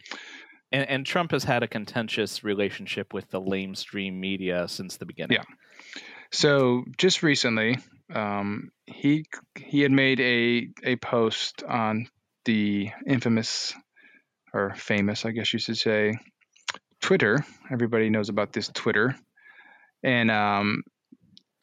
[0.72, 5.38] And, and Trump has had a contentious relationship with the lamestream media since the beginning.
[5.38, 5.94] Yeah.
[6.32, 7.78] So just recently,
[8.14, 9.26] um, he
[9.58, 12.08] he had made a a post on
[12.46, 13.74] the infamous
[14.54, 16.14] or famous, I guess you should say,
[17.02, 17.46] Twitter.
[17.72, 19.16] Everybody knows about this Twitter,
[20.04, 20.84] and um,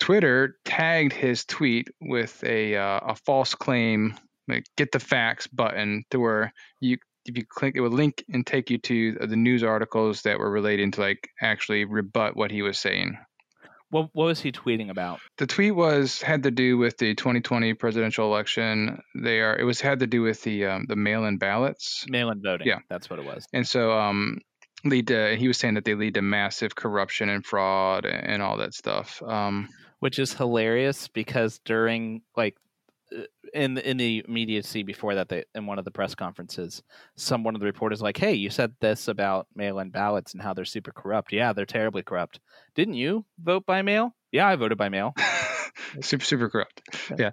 [0.01, 4.15] Twitter tagged his tweet with a uh, a false claim,
[4.49, 8.47] like get the facts button, to where you if you click it would link and
[8.47, 12.63] take you to the news articles that were relating to like actually rebut what he
[12.63, 13.19] was saying.
[13.91, 15.21] What, what was he tweeting about?
[15.39, 19.01] The tweet was had to do with the 2020 presidential election.
[19.15, 22.67] They are it was had to do with the um, the mail-in ballots, Mail-in voting.
[22.67, 22.79] Yeah.
[22.91, 23.47] That's what it was.
[23.53, 24.39] and so um,
[24.85, 28.59] lead to he was saying that they lead to massive corruption and fraud and all
[28.59, 29.23] that stuff.
[29.23, 29.69] Um,
[30.01, 32.57] Which is hilarious because during like
[33.55, 36.83] in the, in the immediacy before that, they in one of the press conferences,
[37.17, 40.55] some one of the reporters like, "Hey, you said this about mail-in ballots and how
[40.55, 41.33] they're super corrupt.
[41.33, 42.41] Yeah, they're terribly corrupt.
[42.75, 44.15] Didn't you vote by mail?
[44.33, 45.15] Yeah, I voted by mail.
[46.01, 46.83] super super corrupt.
[47.19, 47.31] yeah.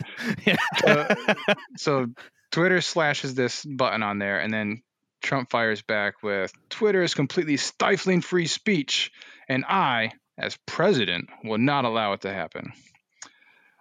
[0.85, 1.15] Uh,
[1.77, 2.07] So
[2.51, 4.81] Twitter slashes this button on there, and then
[5.21, 9.11] Trump fires back with Twitter is completely stifling free speech,
[9.49, 12.71] and I, as president, will not allow it to happen.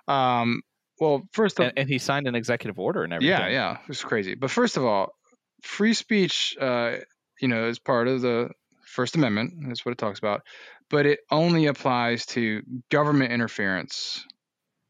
[0.09, 0.63] Um,
[1.01, 3.39] well, first of and, and he signed an executive order and everything.
[3.39, 4.35] yeah, yeah, it was crazy.
[4.35, 5.15] But first of all,
[5.63, 6.97] free speech, uh,
[7.41, 8.51] you know, is part of the
[8.87, 9.55] First Amendment.
[9.67, 10.43] That's what it talks about.
[10.91, 14.25] But it only applies to government interference.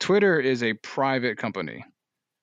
[0.01, 1.85] Twitter is a private company,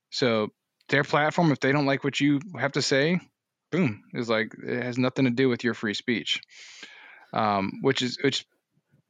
[0.10, 0.50] so
[0.89, 3.19] their platform, if they don't like what you have to say,
[3.71, 6.41] boom, is like it has nothing to do with your free speech.
[7.34, 8.45] Um, which is which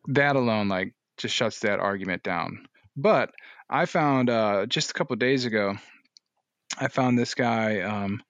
[0.07, 2.65] that alone like just shuts that argument down.
[2.95, 3.31] But
[3.71, 5.77] I found uh, just a couple days ago,
[6.77, 7.79] I found this guy.
[7.79, 8.21] Um,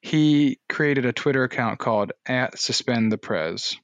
[0.00, 3.76] he created a Twitter account called at suspend the prez,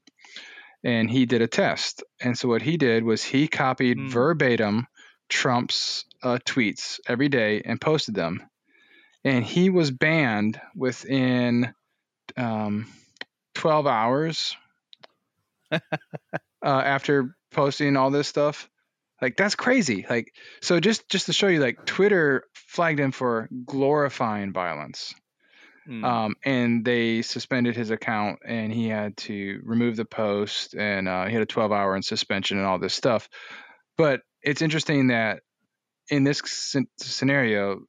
[0.82, 2.02] and he did a test.
[2.20, 4.08] And so what he did was he copied Hmm.
[4.08, 4.86] verbatim
[5.28, 8.42] Trump's uh, tweets every day and posted them.
[9.24, 11.72] And he was banned within
[12.36, 12.86] um,
[13.54, 14.56] 12 hours
[15.72, 15.78] uh,
[16.62, 18.68] after posting all this stuff.
[19.22, 20.06] Like that's crazy.
[20.08, 25.14] Like so just just to show you like Twitter flagged him for glorifying violence.
[25.88, 26.04] Mm.
[26.04, 31.26] Um, and they suspended his account and he had to remove the post and uh,
[31.26, 33.28] he had a 12 hour in suspension and all this stuff.
[33.98, 35.40] But it's interesting that
[36.10, 37.82] in this scen- scenario,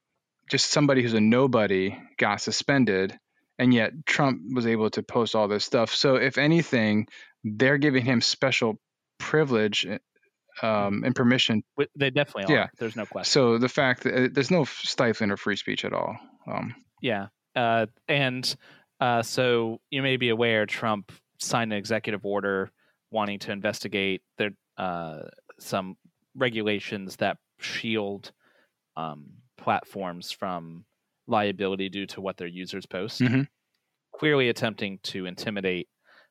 [0.50, 3.18] just somebody who's a nobody got suspended
[3.58, 5.94] and yet Trump was able to post all this stuff.
[5.94, 7.06] So if anything,
[7.42, 8.78] they're giving him special
[9.18, 9.86] privilege
[10.62, 11.62] um, and permission.
[11.96, 12.58] They definitely are.
[12.58, 12.66] Yeah.
[12.78, 13.30] There's no question.
[13.30, 16.16] So the fact that uh, there's no stifling of free speech at all.
[16.46, 17.28] Um, yeah.
[17.54, 18.54] Uh, and
[19.00, 22.70] uh, so you may be aware Trump signed an executive order
[23.10, 25.20] wanting to investigate there, uh,
[25.58, 25.96] some
[26.34, 28.32] regulations that shield
[28.96, 30.84] um, platforms from
[31.26, 33.20] liability due to what their users post.
[33.20, 33.42] Mm-hmm.
[34.18, 35.88] Clearly attempting to intimidate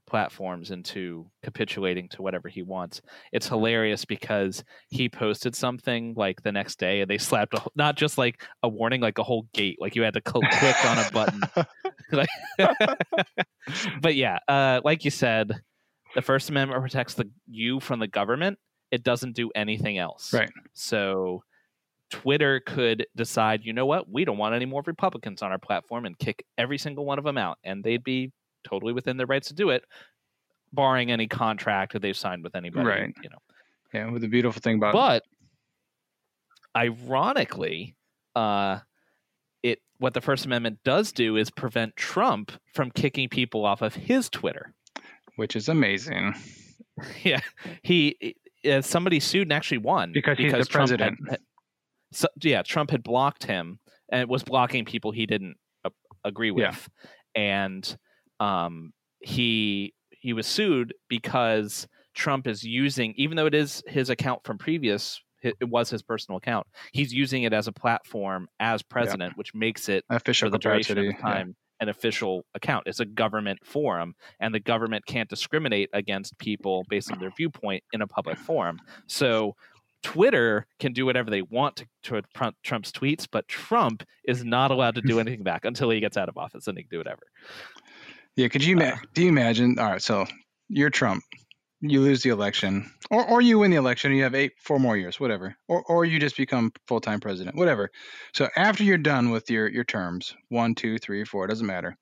[0.08, 3.02] platforms into capitulating to whatever he wants.
[3.32, 7.98] It's hilarious because he posted something like the next day and they slapped a, not
[7.98, 10.98] just like a warning, like a whole gate, like you had to cl- click on
[10.98, 11.42] a button.
[14.02, 15.62] but yeah, uh, like you said,
[16.16, 18.58] the First Amendment protects the you from the government.
[18.92, 20.32] It doesn't do anything else.
[20.32, 20.52] Right.
[20.74, 21.44] So
[22.12, 26.06] Twitter could decide, you know what, we don't want any more Republicans on our platform
[26.06, 28.32] and kick every single one of them out, and they'd be
[28.66, 29.84] totally within their rights to do it,
[30.74, 32.88] barring any contract that they've signed with anybody.
[32.88, 33.14] Right.
[33.24, 33.38] You know.
[33.94, 34.12] Yeah.
[34.12, 35.24] With the beautiful thing about, but
[36.76, 37.96] ironically,
[38.36, 38.80] uh,
[39.64, 43.96] it what the First Amendment does do is prevent Trump from kicking people off of
[43.96, 44.74] his Twitter,
[45.38, 46.36] which is amazing.
[47.24, 47.40] yeah,
[47.84, 48.36] he
[48.70, 51.30] uh, somebody sued and actually won because, because he's the Trump president.
[51.30, 51.40] Had,
[52.12, 55.90] so, yeah, Trump had blocked him and was blocking people he didn't uh,
[56.24, 56.90] agree with,
[57.36, 57.62] yeah.
[57.64, 57.98] and
[58.40, 64.44] um, he he was sued because Trump is using, even though it is his account
[64.44, 66.66] from previous, it was his personal account.
[66.92, 69.36] He's using it as a platform as president, yeah.
[69.36, 71.50] which makes it official for the duration of the time.
[71.50, 71.54] Yeah.
[71.82, 72.84] An official account.
[72.86, 77.84] It's a government forum, and the government can't discriminate against people based on their viewpoint
[77.92, 78.80] in a public forum.
[79.08, 79.56] So
[80.02, 84.96] Twitter can do whatever they want to, to Trump's tweets, but Trump is not allowed
[84.96, 87.24] to do anything back until he gets out of office, and he can do whatever.
[88.36, 89.80] Yeah, could you uh, do you imagine?
[89.80, 90.26] All right, so
[90.68, 91.24] you're Trump,
[91.82, 94.80] you lose the election, or or you win the election, and you have eight, four
[94.80, 97.90] more years, whatever, or or you just become full time president, whatever.
[98.34, 101.96] So after you're done with your your terms, one, two, three, four, it doesn't matter.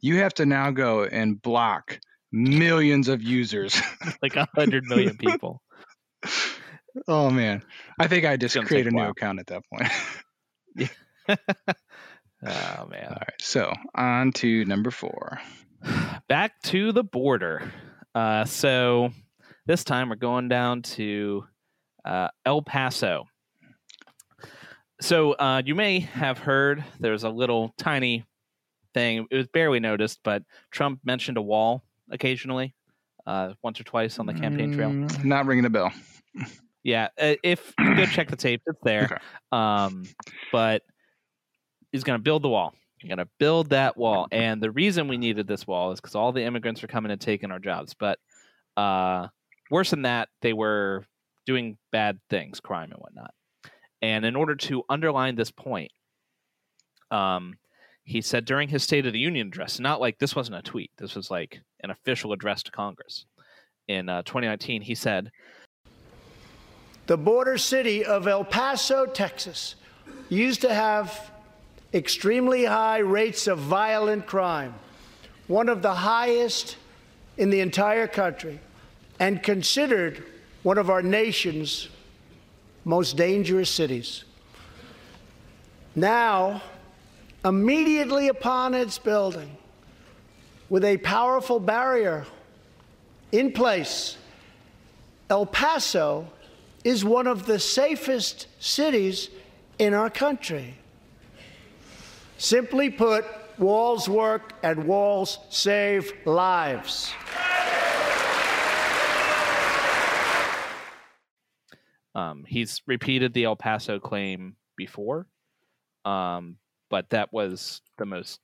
[0.00, 2.00] You have to now go and block
[2.32, 3.80] millions of users,
[4.22, 5.62] like a hundred million people.
[7.06, 7.62] oh man,
[8.00, 9.90] I think I just create a new account at that point.
[11.28, 11.36] yeah.
[12.46, 13.06] Oh man.
[13.08, 13.40] All right.
[13.40, 15.40] So on to number four.
[16.28, 17.72] Back to the border.
[18.14, 19.10] Uh, so
[19.66, 21.44] this time we're going down to
[22.04, 23.26] uh, El Paso.
[25.00, 28.24] So uh, you may have heard there's a little tiny
[28.94, 29.26] thing.
[29.30, 32.74] It was barely noticed, but Trump mentioned a wall occasionally,
[33.26, 34.90] uh, once or twice on the campaign trail.
[34.90, 35.92] Mm, not ringing a bell.
[36.82, 39.04] Yeah, uh, if you go check the tape, it's there.
[39.04, 39.16] Okay.
[39.50, 40.04] Um,
[40.52, 40.82] but
[41.96, 42.74] he's going to build the wall.
[43.00, 44.26] You're going to build that wall.
[44.32, 47.20] And the reason we needed this wall is because all the immigrants are coming and
[47.20, 47.94] taking our jobs.
[47.94, 48.18] But
[48.76, 49.28] uh,
[49.70, 51.04] worse than that, they were
[51.44, 53.32] doing bad things, crime and whatnot.
[54.02, 55.90] And in order to underline this point,
[57.10, 57.54] um,
[58.04, 60.90] he said during his State of the Union address, not like this wasn't a tweet,
[60.98, 63.26] this was like an official address to Congress
[63.88, 65.30] in uh, 2019, he said,
[67.06, 69.76] The border city of El Paso, Texas,
[70.28, 71.30] used to have
[71.94, 74.74] extremely high rates of violent crime,
[75.46, 76.76] one of the highest
[77.36, 78.58] in the entire country,
[79.18, 80.24] and considered
[80.62, 81.88] one of our nation's
[82.84, 84.24] most dangerous cities.
[85.94, 86.62] Now,
[87.44, 89.56] immediately upon its building,
[90.68, 92.26] with a powerful barrier
[93.32, 94.16] in place,
[95.30, 96.26] El Paso
[96.84, 99.30] is one of the safest cities
[99.78, 100.74] in our country.
[102.38, 103.24] Simply put,
[103.58, 107.12] walls work and walls save lives.
[112.14, 115.26] Um, he's repeated the El Paso claim before,
[116.04, 116.56] um,
[116.88, 118.40] but that was the most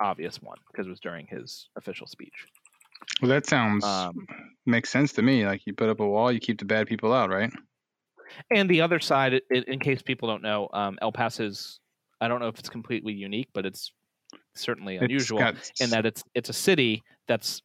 [0.00, 2.46] obvious one because it was during his official speech.
[3.22, 4.26] Well, that sounds um,
[4.66, 5.46] makes sense to me.
[5.46, 7.50] Like you put up a wall, you keep the bad people out, right?
[8.50, 11.80] And the other side, in case people don't know, um, El Paso's
[12.20, 13.92] I don't know if it's completely unique, but it's
[14.54, 15.84] certainly unusual it's got...
[15.84, 17.62] in that it's it's a city that's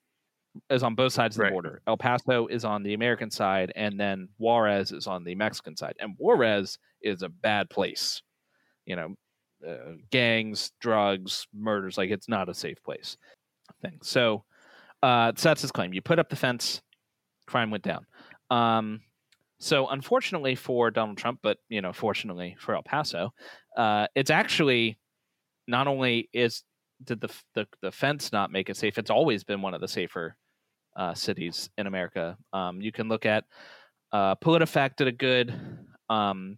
[0.70, 1.52] is on both sides of the right.
[1.52, 1.82] border.
[1.88, 5.96] El Paso is on the American side, and then Juarez is on the Mexican side.
[6.00, 8.22] And Juarez is a bad place.
[8.86, 9.16] You know,
[9.68, 11.98] uh, gangs, drugs, murders.
[11.98, 13.18] Like it's not a safe place.
[13.82, 14.00] Thing.
[14.04, 14.44] So,
[15.02, 15.94] uh, so that's his claim.
[15.94, 16.82] You put up the fence,
[17.48, 18.06] crime went down.
[18.52, 19.02] Um,
[19.64, 23.34] so unfortunately for Donald Trump, but you know, fortunately for El Paso,
[23.78, 24.98] uh, it's actually
[25.68, 26.64] not only is
[27.04, 29.88] did the, the, the fence not make it safe, it's always been one of the
[29.88, 30.36] safer
[30.98, 32.38] uh, cities in America.
[32.52, 33.46] Um, you can look at
[34.12, 35.54] uh, PolitiFact did a good
[36.10, 36.58] um,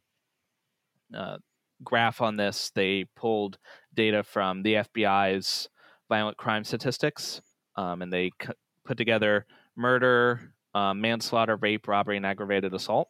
[1.16, 1.38] uh,
[1.84, 2.72] graph on this.
[2.74, 3.58] They pulled
[3.94, 5.70] data from the FBI's
[6.10, 7.42] violent crime statistics,
[7.76, 8.50] um, and they c-
[8.84, 9.46] put together
[9.76, 13.08] murder, uh, manslaughter, rape, robbery, and aggravated assault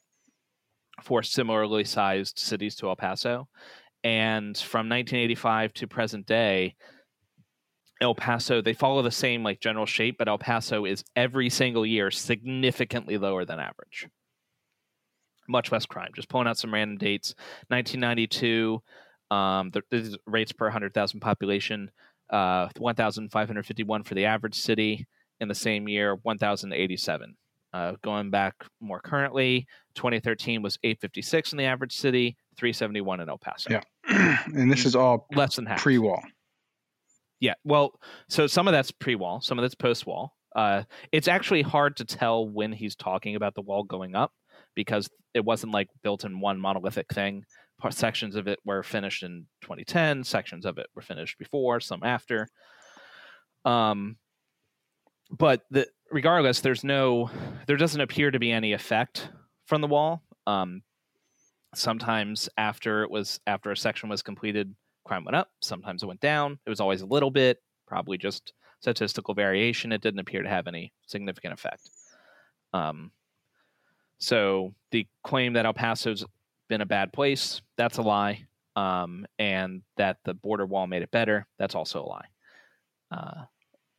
[1.02, 3.50] for similarly sized cities to El Paso.
[4.04, 6.76] And from 1985 to present day,
[8.02, 11.86] El Paso, they follow the same like general shape, but El Paso is every single
[11.86, 14.08] year significantly lower than average.
[15.50, 16.12] Much less crime.
[16.16, 17.34] Just pulling out some random dates.
[17.70, 18.82] 1992,
[19.32, 21.90] um, the, the rates per 100,000 population,
[22.30, 25.08] uh, 1,551 for the average city.
[25.42, 27.36] In the same year, 1,087.
[27.76, 33.38] Uh, going back more currently, 2013 was 856 in the average city, 371 in El
[33.38, 33.70] Paso.
[33.70, 33.82] Yeah,
[34.46, 36.24] and this is all less than half pre-wall.
[37.42, 38.00] Yeah, well,
[38.30, 40.32] so some of that's pre-wall, some of that's post-wall.
[40.56, 44.32] Uh, it's actually hard to tell when he's talking about the wall going up
[44.74, 47.44] because it wasn't like built in one monolithic thing.
[47.90, 52.48] Sections of it were finished in 2010, sections of it were finished before, some after.
[53.66, 54.16] Um,
[55.30, 57.30] but the, regardless, there's no,
[57.68, 59.30] there doesn't appear to be any effect
[59.66, 60.22] from the wall.
[60.48, 60.82] Um,
[61.74, 64.76] sometimes after it was after a section was completed,
[65.06, 65.50] crime went up.
[65.62, 66.60] Sometimes it went down.
[66.66, 69.92] It was always a little bit, probably just statistical variation.
[69.92, 71.90] It didn't appear to have any significant effect.
[72.74, 73.12] Um,
[74.20, 76.26] so the claim that El Paso's
[76.70, 78.48] been a bad place, that's a lie.
[78.76, 82.26] Um, and that the border wall made it better, that's also a lie.
[83.10, 83.46] Uh,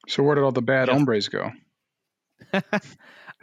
[0.07, 1.51] so where did all the bad Jeff, hombres go?
[2.53, 2.63] uh,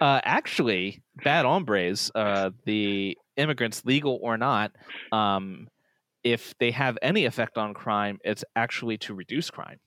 [0.01, 4.71] actually, bad hombres, uh, the immigrants, legal or not,
[5.11, 5.67] um,
[6.23, 9.79] if they have any effect on crime, it's actually to reduce crime.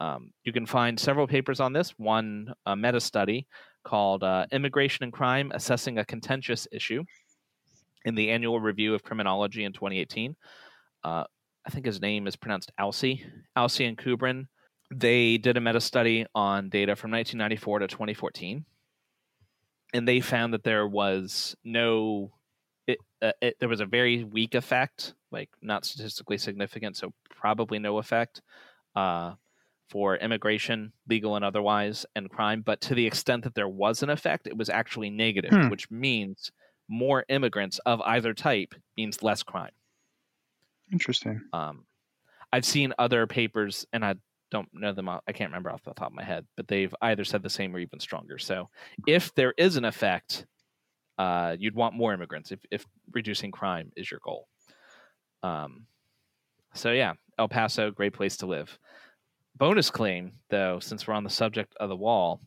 [0.00, 1.90] Um, you can find several papers on this.
[1.98, 3.46] One a meta study
[3.84, 7.04] called uh, "Immigration and Crime: Assessing a Contentious Issue"
[8.04, 10.36] in the Annual Review of Criminology in 2018.
[11.04, 11.24] Uh,
[11.66, 13.24] I think his name is pronounced Alsey,
[13.56, 14.46] Alsey and Kubrin.
[14.90, 18.64] They did a meta study on data from 1994 to 2014,
[19.92, 22.32] and they found that there was no
[22.88, 27.78] it, uh, it, there was a very weak effect, like not statistically significant, so probably
[27.78, 28.40] no effect
[28.96, 29.34] uh,
[29.90, 32.62] for immigration, legal and otherwise, and crime.
[32.64, 35.68] But to the extent that there was an effect, it was actually negative, hmm.
[35.68, 36.50] which means
[36.88, 39.72] more immigrants of either type means less crime.
[40.90, 41.42] Interesting.
[41.52, 41.84] Um,
[42.50, 44.14] I've seen other papers, and I
[44.50, 45.08] don't know them.
[45.08, 47.74] I can't remember off the top of my head, but they've either said the same
[47.74, 48.38] or even stronger.
[48.38, 48.68] So,
[49.06, 50.46] if there is an effect,
[51.18, 54.46] uh, you'd want more immigrants if, if reducing crime is your goal.
[55.42, 55.86] Um,
[56.74, 58.78] so yeah, El Paso, great place to live.
[59.56, 62.40] Bonus claim, though, since we're on the subject of the wall,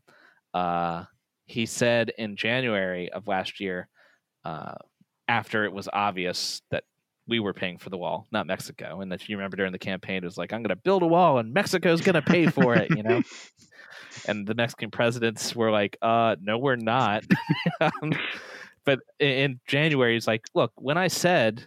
[0.53, 1.03] uh,
[1.45, 3.89] he said in January of last year,
[4.45, 4.75] uh,
[5.27, 6.83] after it was obvious that
[7.31, 10.17] we were paying for the wall, not Mexico, and if you remember during the campaign,
[10.17, 12.75] it was like, "I'm going to build a wall, and Mexico's going to pay for
[12.75, 13.21] it," you know.
[14.27, 17.23] and the Mexican presidents were like, "Uh, no, we're not."
[17.79, 18.13] Um,
[18.85, 21.65] but in January, it's like, look, when I said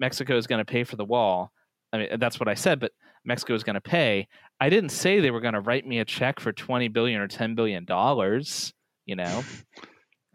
[0.00, 1.52] Mexico is going to pay for the wall,
[1.92, 2.92] I mean that's what I said, but
[3.24, 4.28] Mexico is going to pay.
[4.60, 7.28] I didn't say they were going to write me a check for twenty billion or
[7.28, 8.72] ten billion dollars.
[9.04, 9.44] You know,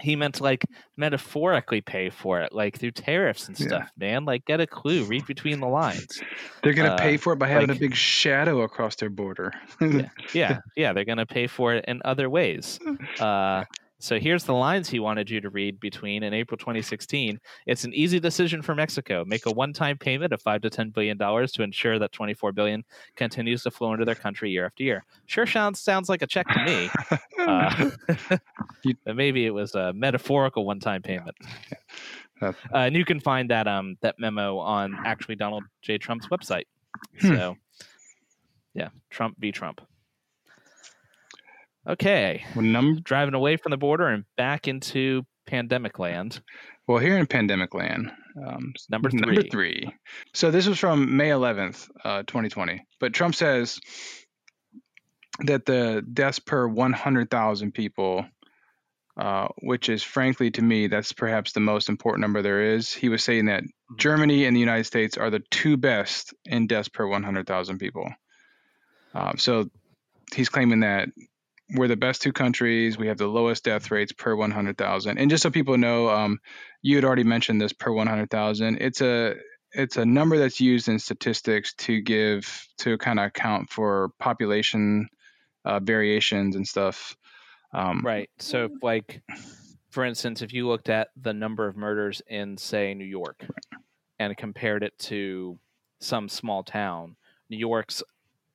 [0.02, 0.66] he meant to like
[0.98, 3.90] metaphorically pay for it, like through tariffs and stuff.
[3.98, 4.12] Yeah.
[4.14, 6.22] Man, like get a clue, read between the lines.
[6.64, 9.10] They're going to uh, pay for it by having like, a big shadow across their
[9.10, 9.54] border.
[9.80, 12.80] yeah, yeah, yeah, they're going to pay for it in other ways.
[13.20, 13.66] Uh,
[14.02, 17.40] so here's the lines he wanted you to read between in April 2016.
[17.68, 19.24] It's an easy decision for Mexico.
[19.26, 22.84] Make a one-time payment of 5 to 10 billion dollars to ensure that 24 billion
[23.16, 25.06] continues to flow into their country year after year.
[25.28, 26.90] Sure sounds sounds like a check to me.
[27.40, 28.38] uh,
[29.06, 31.36] but maybe it was a metaphorical one-time payment.
[32.44, 36.00] Uh, and you can find that um that memo on actually Donald J.
[36.00, 36.64] Trump's website.
[37.20, 37.36] Hmm.
[37.36, 37.56] So
[38.74, 39.52] yeah, Trump v.
[39.52, 39.80] Trump.
[41.88, 42.44] Okay.
[42.56, 46.42] Well, num- Driving away from the border and back into pandemic land.
[46.88, 48.12] Well, here in pandemic land,
[48.46, 49.20] um, number three.
[49.22, 49.94] Number three.
[50.34, 52.84] So this was from May 11th, uh, 2020.
[53.00, 53.80] But Trump says
[55.40, 58.26] that the deaths per 100,000 people,
[59.18, 62.94] uh, which is frankly to me, that's perhaps the most important number there is.
[62.94, 63.64] He was saying that
[63.98, 68.12] Germany and the United States are the two best in deaths per 100,000 people.
[69.14, 69.70] Uh, so
[70.36, 71.10] he's claiming that
[71.76, 72.98] we're the best two countries.
[72.98, 75.18] We have the lowest death rates per 100,000.
[75.18, 76.40] And just so people know, um,
[76.82, 78.78] you had already mentioned this per 100,000.
[78.82, 79.36] It's a
[79.74, 85.08] it's a number that's used in statistics to give to kind of account for population
[85.64, 87.16] uh, variations and stuff.
[87.74, 88.30] Um, right.
[88.38, 89.22] So like
[89.92, 93.46] for instance, if you looked at the number of murders in, say, New York,
[94.20, 95.60] and compared it to
[96.00, 97.18] some small town,
[97.50, 98.02] New York's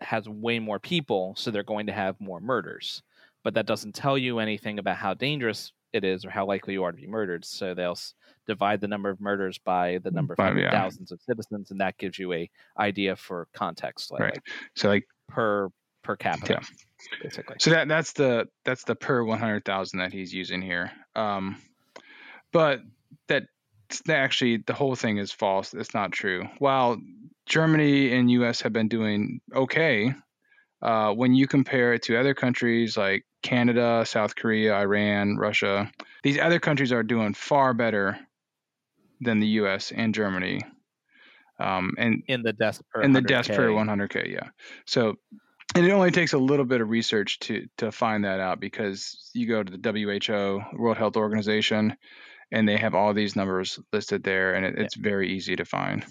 [0.00, 3.02] has way more people, so they're going to have more murders.
[3.44, 6.82] But that doesn't tell you anything about how dangerous it is or how likely you
[6.82, 7.44] are to be murdered.
[7.44, 7.98] So they'll
[8.46, 10.70] divide the number of murders by the number of By- yeah.
[10.70, 14.34] thousands of citizens, and that gives you a idea for context, like, Right.
[14.34, 14.42] like
[14.74, 15.70] So like per
[16.02, 17.18] per capita, yeah.
[17.22, 17.56] basically.
[17.58, 20.92] So that that's the that's the per one hundred thousand that he's using here.
[21.14, 21.56] Um,
[22.52, 22.80] but
[23.28, 23.44] that
[24.06, 25.72] that actually the whole thing is false.
[25.74, 26.48] It's not true.
[26.58, 27.00] While
[27.46, 28.60] Germany and U.S.
[28.62, 30.12] have been doing okay,
[30.82, 35.90] uh, when you compare it to other countries like Canada, South Korea, Iran, Russia,
[36.22, 38.18] these other countries are doing far better
[39.20, 39.92] than the U.S.
[39.92, 40.60] and Germany.
[41.58, 44.10] Um, and In the deaths per and the deaths per 100K.
[44.10, 44.50] 100k yeah
[44.84, 45.14] so
[45.74, 49.30] and it only takes a little bit of research to to find that out because
[49.32, 51.96] you go to the WHO World Health Organization
[52.52, 56.04] and they have all these numbers listed there and it, it's very easy to find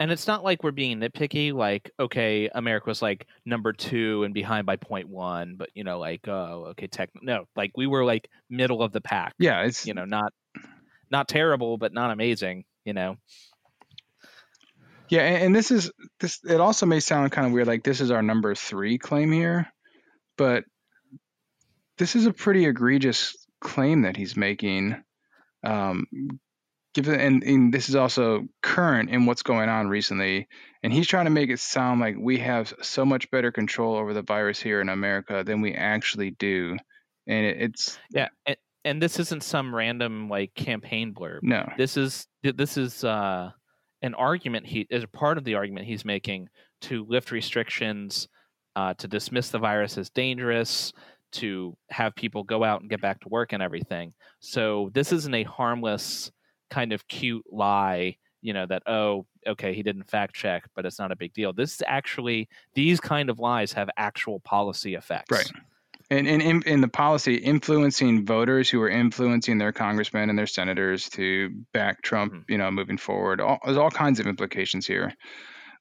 [0.00, 4.34] and it's not like we're being nitpicky like okay america was like number two and
[4.34, 8.04] behind by point one but you know like oh okay tech no like we were
[8.04, 10.32] like middle of the pack yeah it's you know not
[11.10, 13.16] not terrible but not amazing you know?
[15.10, 18.00] Yeah and, and this is this it also may sound kind of weird like this
[18.00, 19.70] is our number 3 claim here
[20.36, 20.64] but
[21.98, 25.02] this is a pretty egregious claim that he's making
[25.62, 26.06] um
[26.94, 30.48] given and, and this is also current in what's going on recently
[30.82, 34.12] and he's trying to make it sound like we have so much better control over
[34.12, 36.76] the virus here in america than we actually do
[37.26, 41.40] and it, it's yeah and, and this isn't some random like campaign blurb.
[41.42, 41.68] No.
[41.76, 43.50] This is this is uh
[44.02, 46.48] an argument he is a part of the argument he's making
[46.82, 48.28] to lift restrictions
[48.76, 50.92] uh, to dismiss the virus as dangerous
[51.32, 54.14] to have people go out and get back to work and everything.
[54.38, 56.30] So this isn't a harmless
[56.70, 60.98] kind of cute lie you know that oh okay he didn't fact check but it's
[60.98, 65.30] not a big deal this is actually these kind of lies have actual policy effects
[65.30, 65.52] Right.
[66.10, 70.46] and in, in, in the policy influencing voters who are influencing their congressmen and their
[70.46, 72.44] senators to back Trump, Mhm.
[72.48, 73.40] you know, moving forward.
[73.40, 75.12] All, there's all kinds of implications here.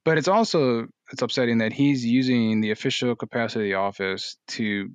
[0.05, 4.89] But it's also it's upsetting that he's using the official capacity of the office to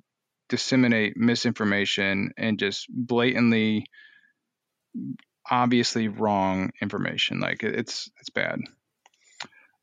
[0.47, 3.85] disseminate misinformation and just blatantly
[5.51, 8.59] obviously wrong information like it's it's bad.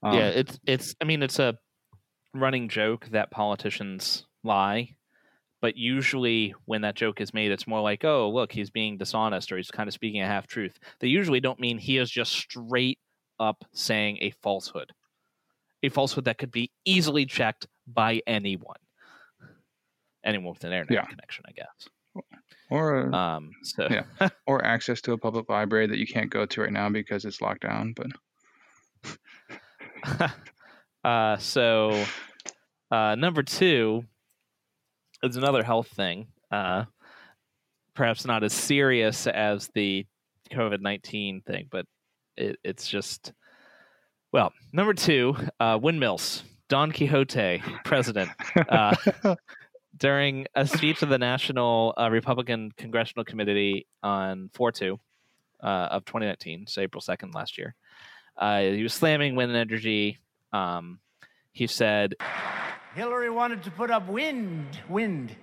[0.03, 1.57] Um, yeah it's it's i mean it's a
[2.35, 4.97] running joke that politicians lie
[5.61, 9.53] but usually when that joke is made it's more like oh look he's being dishonest
[9.53, 12.33] or he's kind of speaking a half truth they usually don't mean he is just
[12.33, 12.99] straight
[13.39, 14.91] up saying a falsehood
[15.85, 18.77] a falsehood that could be easily checked by anyone
[20.25, 21.07] anyone with an internet Yeah.
[21.09, 22.25] connection i guess
[22.73, 24.29] or um so Yeah.
[24.47, 27.41] or access to a public library that you can't go to right now because it's
[27.41, 28.07] locked down but
[31.05, 32.05] uh, so
[32.91, 34.05] uh, number two
[35.23, 36.27] is another health thing.
[36.51, 36.85] Uh,
[37.95, 40.05] perhaps not as serious as the
[40.51, 41.87] COVID nineteen thing, but
[42.37, 43.33] it, it's just
[44.33, 44.53] well.
[44.73, 46.45] Number two, uh, windmills.
[46.69, 48.31] Don Quixote, president,
[48.69, 48.97] uh,
[50.03, 54.99] during a speech to the National uh, Republican Congressional Committee on 4 2
[55.63, 57.77] uh, of 2019, so April 2nd last year.
[58.37, 60.19] Uh, he was slamming wind energy.
[60.53, 60.99] Um,
[61.53, 62.17] he said,
[62.97, 65.37] Hillary wanted to put up wind, wind.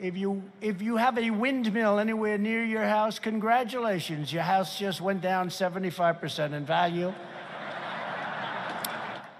[0.00, 4.32] If you if you have a windmill anywhere near your house, congratulations.
[4.32, 7.12] Your house just went down 75% in value.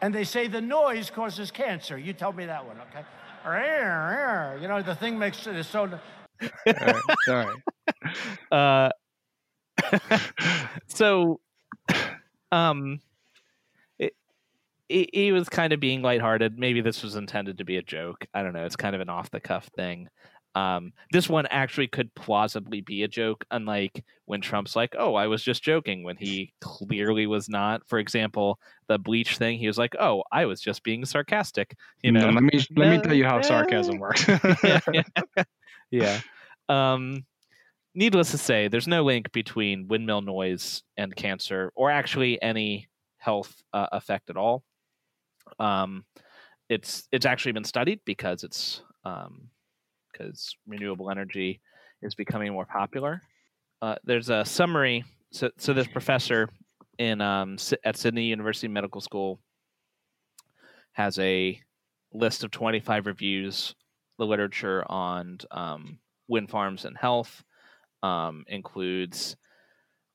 [0.06, 1.98] And they say the noise causes cancer.
[1.98, 3.04] You told me that one, okay?
[4.60, 7.56] You know, the thing makes it so all right,
[8.52, 8.90] right.
[9.90, 10.18] uh,
[10.86, 11.40] so,
[12.52, 13.00] um,
[14.88, 16.56] he he was kind of being lighthearted.
[16.56, 18.26] Maybe this was intended to be a joke.
[18.32, 18.64] I don't know.
[18.64, 20.08] It's kind of an off the cuff thing.
[20.56, 25.26] Um, this one actually could plausibly be a joke, unlike when Trump's like, "Oh, I
[25.26, 27.86] was just joking," when he clearly was not.
[27.86, 32.12] For example, the bleach thing, he was like, "Oh, I was just being sarcastic." You
[32.12, 34.26] know, let me let me tell you how sarcasm works
[34.64, 35.44] yeah, yeah.
[35.90, 36.20] yeah.
[36.68, 37.24] Um,
[37.94, 42.88] needless to say, there's no link between windmill noise and cancer, or actually any
[43.18, 44.64] health uh, effect at all.
[45.60, 46.06] Um,
[46.68, 49.50] it's it's actually been studied because it's um,
[50.16, 51.60] because renewable energy
[52.02, 53.20] is becoming more popular.
[53.82, 55.04] Uh, there's a summary.
[55.32, 56.48] So, so this professor
[56.98, 59.40] in um, at Sydney University Medical School
[60.92, 61.60] has a
[62.12, 63.74] list of 25 reviews,
[64.18, 65.98] the literature on um,
[66.28, 67.44] wind farms and health.
[68.02, 69.36] um, includes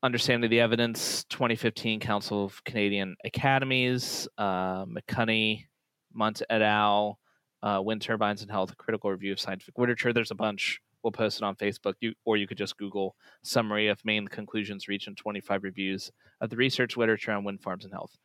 [0.03, 5.65] Understanding the Evidence, 2015 Council of Canadian Academies, uh, McCunney,
[6.11, 7.19] Mundt et al.,
[7.63, 10.13] uh, Wind Turbines and Health, Critical Review of Scientific Literature.
[10.13, 10.81] There's a bunch.
[11.03, 14.87] We'll post it on Facebook, you, or you could just Google summary of main conclusions
[14.87, 18.17] reached in 25 reviews of the research literature on wind farms and health.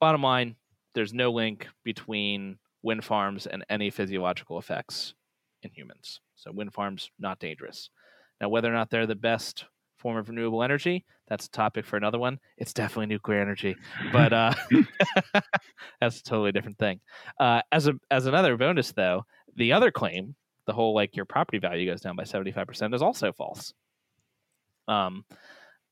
[0.00, 0.56] Bottom line,
[0.94, 5.14] there's no link between wind farms and any physiological effects
[5.62, 6.20] in humans.
[6.36, 7.90] So wind farms not dangerous.
[8.40, 9.64] Now, whether or not they're the best
[9.98, 12.38] form of renewable energy, that's a topic for another one.
[12.56, 13.76] It's definitely nuclear energy,
[14.12, 14.54] but uh,
[16.00, 17.00] that's a totally different thing.
[17.38, 19.24] Uh, as a as another bonus, though,
[19.56, 20.34] the other claim,
[20.66, 23.74] the whole like your property value goes down by seventy five percent, is also false.
[24.86, 25.24] Um,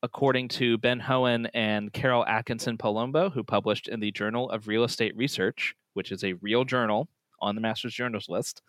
[0.03, 4.83] according to Ben Hoen and Carol Atkinson Palombo, who published in the Journal of Real
[4.83, 7.09] Estate Research, which is a real journal
[7.41, 8.61] on the Masters Journals list.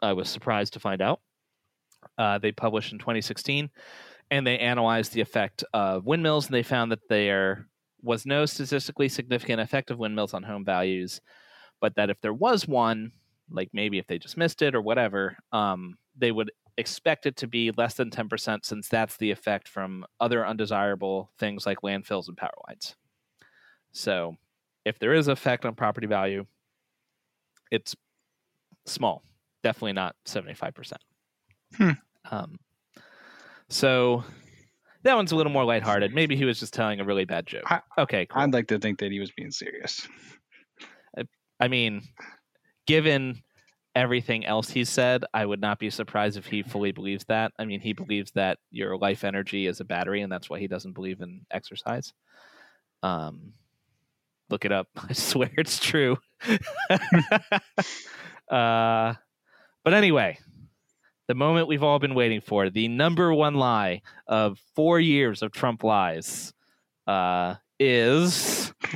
[0.00, 1.20] I was surprised to find out.
[2.16, 3.70] Uh, they published in 2016,
[4.30, 7.66] and they analyzed the effect of windmills, and they found that there
[8.02, 11.20] was no statistically significant effect of windmills on home values,
[11.80, 13.12] but that if there was one,
[13.50, 17.46] like maybe if they just missed it or whatever, um, they would expect it to
[17.46, 22.36] be less than 10% since that's the effect from other undesirable things like landfills and
[22.36, 22.94] power lines.
[23.92, 24.36] So
[24.84, 26.46] if there is effect on property value,
[27.70, 27.96] it's
[28.86, 29.22] small,
[29.64, 30.92] definitely not 75%.
[31.76, 31.90] Hmm.
[32.30, 32.58] Um,
[33.68, 34.24] so
[35.02, 36.14] that one's a little more lighthearted.
[36.14, 37.64] Maybe he was just telling a really bad joke.
[37.66, 38.42] I- okay, cool.
[38.42, 40.06] I'd like to think that he was being serious.
[41.60, 42.02] I mean,
[42.86, 43.42] given
[43.94, 47.52] everything else he said, I would not be surprised if he fully believes that.
[47.58, 50.68] I mean, he believes that your life energy is a battery, and that's why he
[50.68, 52.12] doesn't believe in exercise.
[53.02, 53.54] Um,
[54.50, 54.86] look it up.
[55.08, 56.18] I swear it's true.
[58.50, 59.14] uh,
[59.84, 60.38] but anyway,
[61.28, 65.52] the moment we've all been waiting for, the number one lie of four years of
[65.52, 66.54] Trump lies,
[67.06, 68.72] uh, is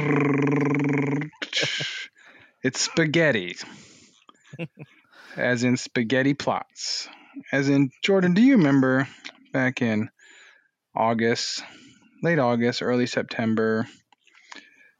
[2.62, 3.56] it's spaghetti.
[5.36, 7.08] As in spaghetti plots.
[7.52, 9.08] As in, Jordan, do you remember
[9.52, 10.10] back in
[10.94, 11.62] August,
[12.22, 13.86] late August, early September,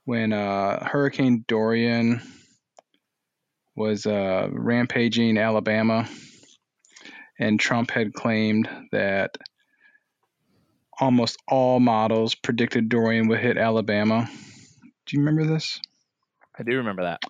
[0.04, 2.20] when uh, Hurricane Dorian
[3.74, 6.08] was uh, rampaging Alabama,
[7.42, 9.36] and Trump had claimed that
[11.00, 14.30] almost all models predicted Dorian would hit Alabama.
[15.06, 15.80] Do you remember this?
[16.56, 17.20] I do remember that.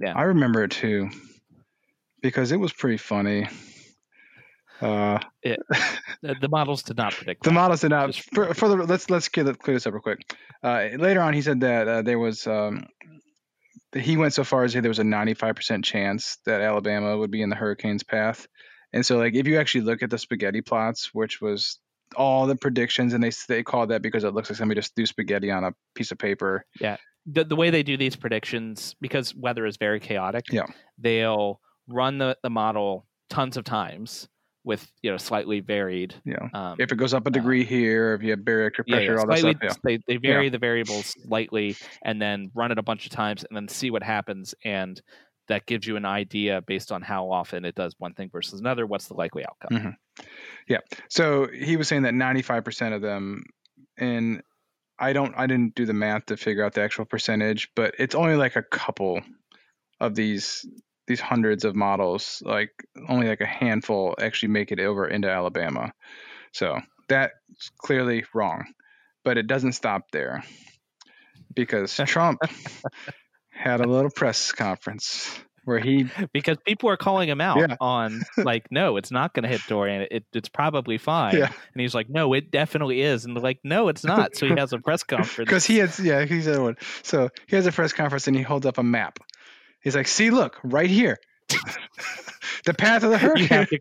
[0.00, 0.14] Yeah.
[0.16, 1.10] I remember it too
[2.22, 3.48] because it was pretty funny.
[4.80, 5.18] Uh,
[6.22, 8.14] The, the models did not predict the models did not.
[8.14, 10.34] For, for the let's let's clear, clear this up real quick.
[10.62, 12.46] Uh, later on, he said that uh, there was.
[12.46, 12.86] Um,
[13.94, 17.30] he went so far as to say there was a 95% chance that Alabama would
[17.30, 18.46] be in the hurricane's path.
[18.92, 21.78] And so, like, if you actually look at the spaghetti plots, which was
[22.16, 25.06] all the predictions, and they they call that because it looks like somebody just threw
[25.06, 26.64] spaghetti on a piece of paper.
[26.80, 26.96] Yeah,
[27.30, 30.66] the, the way they do these predictions because weather is very chaotic Yeah.
[30.96, 34.28] they'll run the, the model tons of times
[34.64, 38.22] with you know slightly varied know, um, if it goes up a degree here, if
[38.22, 39.56] you have barometric yeah, pressure, yeah, all that stuff.
[39.62, 39.72] Yeah.
[39.84, 43.56] they, they vary the variables slightly and then run it a bunch of times and
[43.56, 45.00] then see what happens and
[45.48, 48.86] that gives you an idea based on how often it does one thing versus another
[48.86, 49.90] what's the likely outcome mm-hmm.
[50.68, 50.80] Yeah.
[51.08, 53.44] So he was saying that 95% of them,
[53.96, 54.42] and
[54.98, 58.14] I don't, I didn't do the math to figure out the actual percentage, but it's
[58.14, 59.20] only like a couple
[60.00, 60.66] of these
[61.06, 62.70] these hundreds of models, like
[63.08, 65.90] only like a handful actually make it over into Alabama.
[66.52, 66.78] So
[67.08, 67.32] that's
[67.78, 68.66] clearly wrong,
[69.24, 70.44] but it doesn't stop there
[71.54, 72.40] because Trump
[73.58, 77.76] had a little press conference where he because people are calling him out Yeah.
[77.80, 81.46] on like no it's not going to hit dorian it, it's probably fine Yeah.
[81.74, 84.54] and he's like no it definitely is and they're like no it's not so he
[84.56, 86.76] has a press conference because he has yeah he's the one.
[87.02, 89.18] So he has a press conference and he holds up a map.
[89.80, 91.18] He's like, "See, look, right here,
[92.64, 93.80] the path of the you hurricane." have to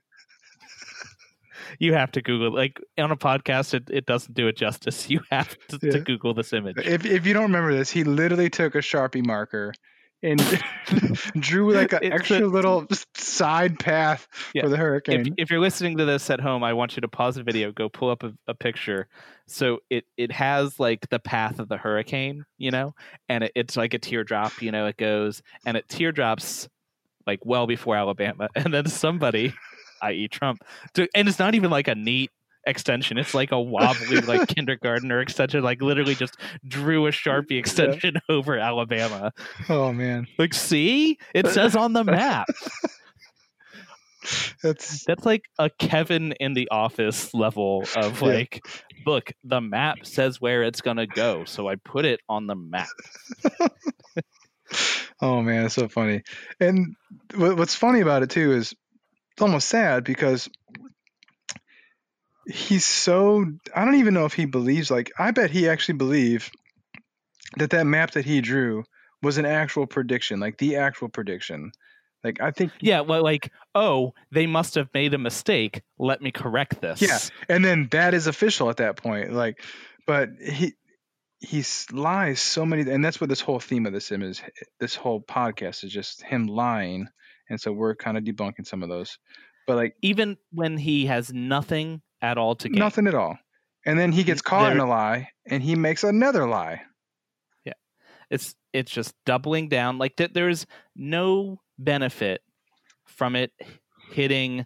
[1.79, 5.09] you have to google like on a podcast it, it doesn't do it justice.
[5.09, 6.77] You have to, to google this image.
[6.77, 9.73] If if you don't remember this, he literally took a sharpie marker
[10.23, 10.39] and
[11.39, 14.63] drew like an It's extra a- little side path Yeah.
[14.63, 15.35] for the if, hurricane.
[15.37, 17.87] if you're listening to this at home i want you to pause the video go
[17.87, 19.07] pull up a, a picture.
[19.45, 22.95] So it it has like the path of the hurricane you know
[23.29, 26.67] and it, it's like a teardrop you know it goes and it teardrops
[27.27, 28.49] like well before alabama.
[28.55, 29.53] And then somebody
[30.01, 30.63] i.e trump.
[30.95, 32.31] To, and it's not even like a neat
[32.65, 33.17] extension.
[33.17, 36.35] It's like a wobbly like kindergartner extension like literally just
[36.67, 39.31] drew a sharpie extension over alabama.
[39.69, 41.17] Oh man, like see?
[41.33, 42.47] It says on the map.
[44.61, 48.27] That's That's like a Kevin in the office level of Yeah.
[48.27, 48.65] like,
[49.05, 52.87] look, the map says where it's gonna go, so I put it on the map.
[55.21, 56.23] oh man, it's so funny.
[56.59, 56.95] And
[57.35, 58.73] what's funny about it too is
[59.37, 60.49] it's almost sad because
[62.47, 66.51] he's so I don't even know if he believes like I bet he actually believed
[67.57, 68.83] that that map that he drew
[69.21, 71.71] was an actual prediction, like the actual prediction.
[72.23, 75.83] Like I think Yeah, well, like, oh, they must have made a mistake.
[75.99, 76.99] Let me correct this.
[76.99, 77.19] Yeah.
[77.47, 79.61] and then that is official at that point like
[80.07, 80.73] but he
[81.41, 84.41] he lies so many and that's what this whole theme of this is
[84.79, 87.07] this whole podcast is just him lying
[87.49, 89.17] and so we're kind of debunking some of those
[89.67, 92.79] but like Even when he has nothing at all to gain.
[92.79, 93.37] nothing at all
[93.85, 96.81] and then he gets caught in a lie and he makes another lie
[97.65, 97.73] Yeah,
[98.29, 99.97] It's it's just doubling down.
[99.97, 102.41] Like th- there's no benefit
[103.05, 103.51] from it
[104.11, 104.65] hitting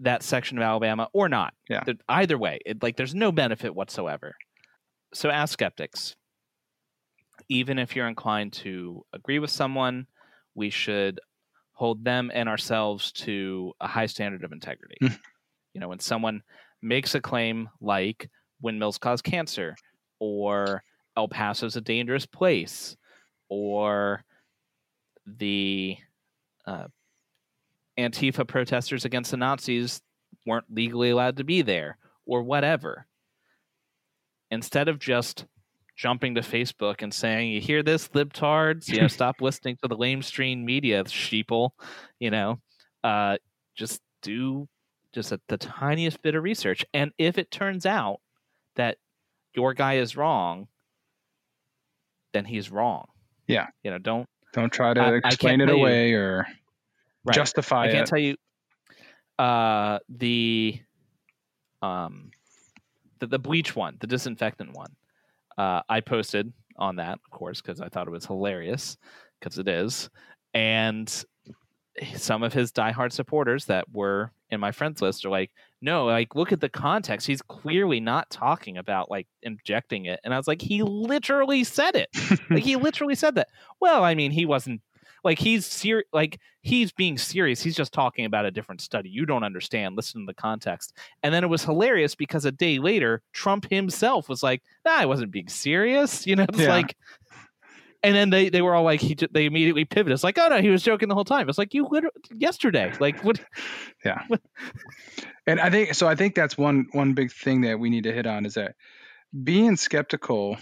[0.00, 1.52] that section of Alabama or not.
[1.68, 1.80] Yeah.
[1.80, 4.34] Th- Either way, it, like there's no benefit whatsoever.
[5.12, 6.14] So as skeptics,
[7.48, 10.06] even if you're inclined to agree with someone,
[10.54, 11.20] we should
[11.74, 14.96] hold them and ourselves to a high standard of integrity.
[15.02, 15.18] Mm.
[15.74, 16.42] you know, when someone
[16.80, 18.30] makes a claim like
[18.62, 19.74] windmills cause cancer
[20.20, 20.82] or
[21.16, 22.96] El Paso's a dangerous place
[23.48, 24.24] or
[25.26, 25.96] the
[26.66, 26.86] uh,
[27.98, 30.00] Antifa protesters against the Nazis
[30.46, 33.06] weren't legally allowed to be there or whatever.
[34.50, 35.46] Instead of just
[35.96, 38.88] jumping to Facebook and saying, "You hear this, libtards?
[38.88, 41.70] You know, stop listening to the lamestream media, sheeple."
[42.20, 42.60] You know,
[43.02, 43.36] uh,
[43.76, 44.68] just do
[45.12, 48.20] just a, the tiniest bit of research, and if it turns out
[48.76, 48.98] that
[49.54, 50.66] your guy is wrong,
[52.32, 53.06] then he's wrong.
[53.46, 53.66] Yeah.
[53.82, 56.46] you know, don't don't try to I- I explain it tell you- away or
[57.24, 57.34] right.
[57.34, 57.88] justify it.
[57.88, 58.36] I can't it tell you
[59.38, 60.80] uh the
[61.82, 62.30] um
[63.20, 64.94] the, the bleach one, the disinfectant one.
[65.58, 68.96] Uh I posted on that, of course, because I thought it was hilarious,
[69.40, 70.10] because it is.
[70.52, 71.24] And
[72.16, 75.50] some of his diehard supporters that were in my friends list are like,
[75.80, 77.26] no, like look at the context.
[77.26, 80.20] He's clearly not talking about like injecting it.
[80.24, 82.08] And I was like, he literally said it.
[82.50, 83.48] like he literally said that.
[83.80, 84.80] Well, I mean, he wasn't
[85.24, 87.62] like he's ser- like he's being serious.
[87.62, 89.08] He's just talking about a different study.
[89.08, 89.96] You don't understand.
[89.96, 90.92] Listen to the context.
[91.22, 95.06] And then it was hilarious because a day later, Trump himself was like, "Nah, I
[95.06, 96.68] wasn't being serious." You know, it's Yeah.
[96.68, 96.96] like.
[98.02, 100.12] And then they, they were all like he they immediately pivoted.
[100.12, 101.48] It's like oh no he was joking the whole time.
[101.48, 103.40] It's like you literally yesterday like what
[104.04, 104.22] Yeah.
[105.46, 108.12] and i think so i think that's one one big thing that we need to
[108.12, 108.74] hit on is that
[109.42, 110.58] being skeptical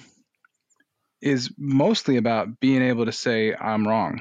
[1.21, 4.21] is mostly about being able to say i'm wrong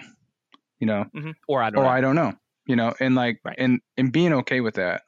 [0.82, 1.36] you know Mhm.
[1.47, 1.89] or I don't or know.
[1.89, 2.34] i don't know
[2.67, 3.59] you know and like Right.
[3.59, 5.03] and and being okay with that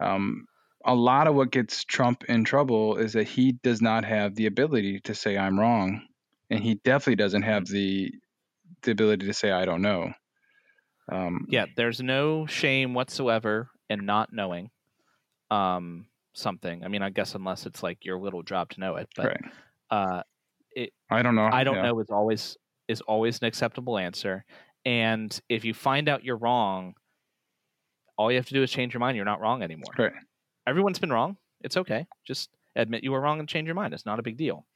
[0.00, 0.46] um
[0.84, 4.46] a lot of what gets trump in trouble is that he does not have the
[4.46, 6.06] ability to say i'm wrong
[6.50, 8.12] and he definitely doesn't have the
[8.82, 10.12] the ability to say i don't know
[11.12, 14.70] um yeah there's no shame whatsoever in not knowing
[15.50, 19.08] um something i mean i guess unless it's like your little job to know it
[19.16, 19.40] but right
[19.90, 20.22] uh
[20.72, 21.82] it, i don't know i don't yeah.
[21.82, 22.56] know is always
[22.88, 24.44] is always an acceptable answer
[24.84, 26.94] and if you find out you're wrong
[28.16, 30.12] all you have to do is change your mind you're not wrong anymore Right.
[30.66, 34.06] everyone's been wrong it's okay just admit you were wrong and change your mind it's
[34.06, 34.66] not a big deal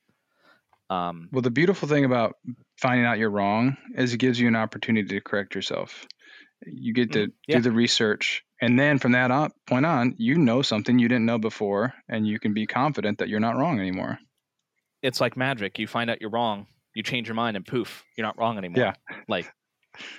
[0.90, 2.34] um Well, the beautiful thing about
[2.80, 6.06] finding out you're wrong is it gives you an opportunity to correct yourself.
[6.66, 7.56] You get to Mm, yeah.
[7.56, 11.26] do the research, and then from that on, point on, you know something you didn't
[11.26, 14.18] know before, and you can be confident that you're not wrong anymore.
[15.02, 18.26] it's like magic you find out you're wrong you change your mind and poof you're
[18.26, 18.94] not wrong anymore Yeah.
[19.28, 19.50] like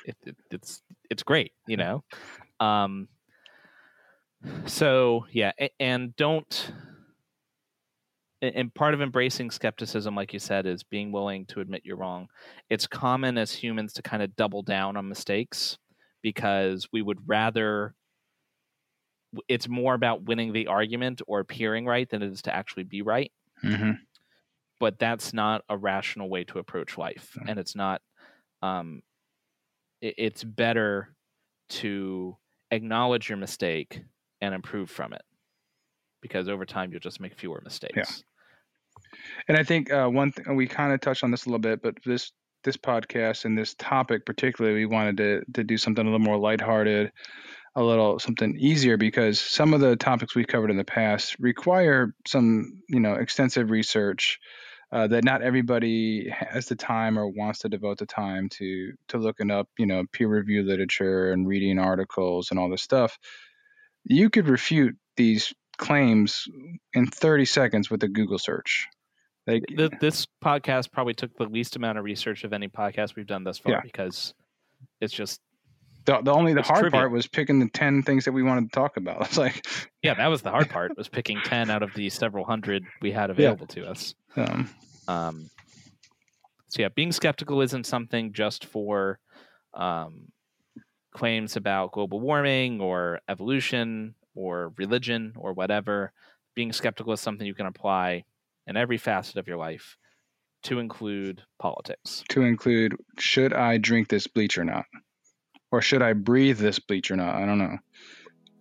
[0.05, 2.03] it, it, it's it's great you know?
[2.59, 3.07] Um
[4.65, 6.71] so yeah and don't
[8.41, 12.27] and part of embracing skepticism like you said is being willing to admit you're wrong.
[12.69, 15.77] It's common as humans to kind of double down on mistakes
[16.21, 17.95] because we would rather
[19.47, 23.01] it's more about winning the argument or appearing right than it is to actually be
[23.01, 23.31] right.
[23.61, 23.91] Hmm
[24.83, 28.01] but that's not a rational way to approach life and it's not
[28.61, 29.01] um
[30.03, 31.15] it, it's better
[31.69, 32.37] to
[32.71, 34.03] acknowledge your mistake
[34.41, 35.23] and improve from it
[36.21, 38.23] because over time you'll just make fewer mistakes
[39.47, 41.81] And I think uh, one thing we kind of touched on this a little bit,
[41.81, 42.31] but this
[42.63, 46.37] this podcast and this topic particularly, we wanted to to do something a little more
[46.37, 47.11] lighthearted,
[47.75, 52.15] a little something easier because some of the topics we've covered in the past require
[52.27, 54.39] some you know extensive research.
[54.93, 59.17] Uh, that not everybody has the time or wants to devote the time to to
[59.17, 63.17] looking up, you know, peer review literature and reading articles and all this stuff.
[64.05, 66.45] You could refute these claims
[66.93, 68.87] in 30 seconds with a Google search.
[69.47, 73.27] Like Th- this podcast probably took the least amount of research of any podcast we've
[73.27, 73.81] done thus far Yeah.
[73.83, 74.33] because
[75.01, 75.41] it's just
[76.05, 78.71] the, the only the It's hard part was picking the 10 things that we wanted
[78.71, 79.21] to talk about.
[79.25, 79.65] It's like
[80.01, 83.11] yeah that was the hard part was picking 10 out of the several hundred we
[83.11, 84.13] had available to us.
[84.35, 84.69] Um,
[85.07, 85.49] um,
[86.69, 89.19] so yeah being skeptical isn't something just for
[89.73, 90.31] um,
[91.13, 96.11] claims about global warming or evolution or religion or whatever.
[96.55, 98.25] Being skeptical is something you can apply
[98.67, 99.97] in every facet of your life
[100.63, 102.23] to include politics.
[102.29, 104.85] To include should I drink this bleach or not?
[105.73, 107.33] Or should I breathe this bleach or not?
[107.33, 107.79] I don't know.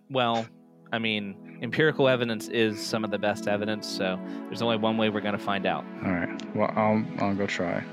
[0.08, 0.46] Well,
[0.92, 5.10] I mean, empirical evidence is some of the best evidence, so there's only one way
[5.10, 5.84] we're going to find out.
[6.06, 6.56] All right.
[6.56, 7.84] Well, I'll I'll go try.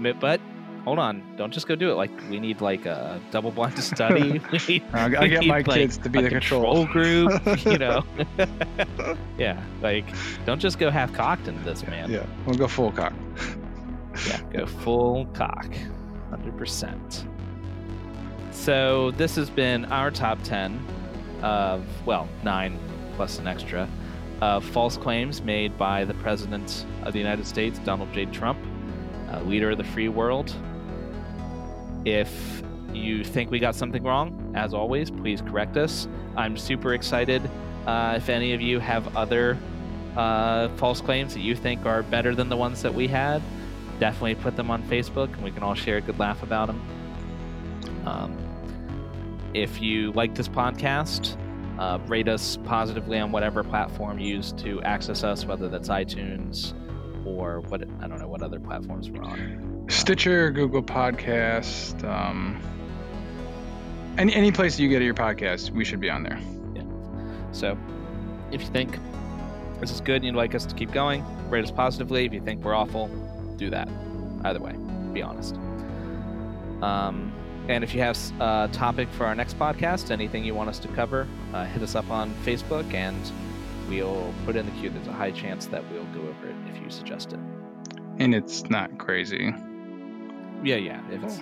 [0.00, 0.40] But,
[0.84, 1.94] hold on, don't just go do it.
[1.94, 4.40] Like we need like a double-blind study.
[4.68, 6.86] need, I'll, get my like, kids to be the control.
[6.86, 7.32] group.
[7.66, 8.04] You know,
[9.38, 9.60] yeah.
[9.82, 10.04] Like,
[10.44, 12.12] don't just go half cocked into this, man.
[12.12, 13.12] Yeah, we'll go full cock.
[14.28, 15.74] Yeah, go full cock,
[16.30, 17.26] hundred percent.
[18.56, 20.84] So this has been our top ten
[21.40, 22.80] of well nine
[23.14, 23.88] plus an extra
[24.40, 28.26] of false claims made by the president of the United States, Donald J.
[28.26, 28.58] Trump,
[29.30, 30.52] uh, leader of the free world.
[32.04, 36.08] If you think we got something wrong, as always, please correct us.
[36.36, 37.48] I'm super excited.
[37.86, 39.56] Uh, if any of you have other
[40.16, 43.42] uh, false claims that you think are better than the ones that we had,
[44.00, 46.82] definitely put them on Facebook and we can all share a good laugh about them.
[48.06, 48.36] Um,
[49.52, 51.36] if you like this podcast,
[51.78, 56.72] uh, rate us positively on whatever platform you use to access us, whether that's iTunes
[57.26, 59.84] or what I don't know what other platforms we're on.
[59.88, 62.60] Stitcher, Google Podcast, um,
[64.18, 66.40] any any place you get your podcast, we should be on there.
[66.74, 66.82] Yeah.
[67.52, 67.76] So,
[68.52, 68.98] if you think
[69.80, 72.24] this is good and you'd like us to keep going, rate us positively.
[72.24, 73.08] If you think we're awful,
[73.56, 73.88] do that.
[74.44, 74.74] Either way,
[75.12, 75.56] be honest.
[76.82, 77.32] Um,
[77.68, 80.88] and if you have a topic for our next podcast, anything you want us to
[80.88, 83.16] cover, uh, hit us up on Facebook and
[83.88, 84.90] we'll put it in the queue.
[84.90, 87.40] There's a high chance that we'll go over it if you suggest it.
[88.18, 89.52] And it's not crazy.
[90.62, 91.00] Yeah, yeah.
[91.10, 91.40] If it's,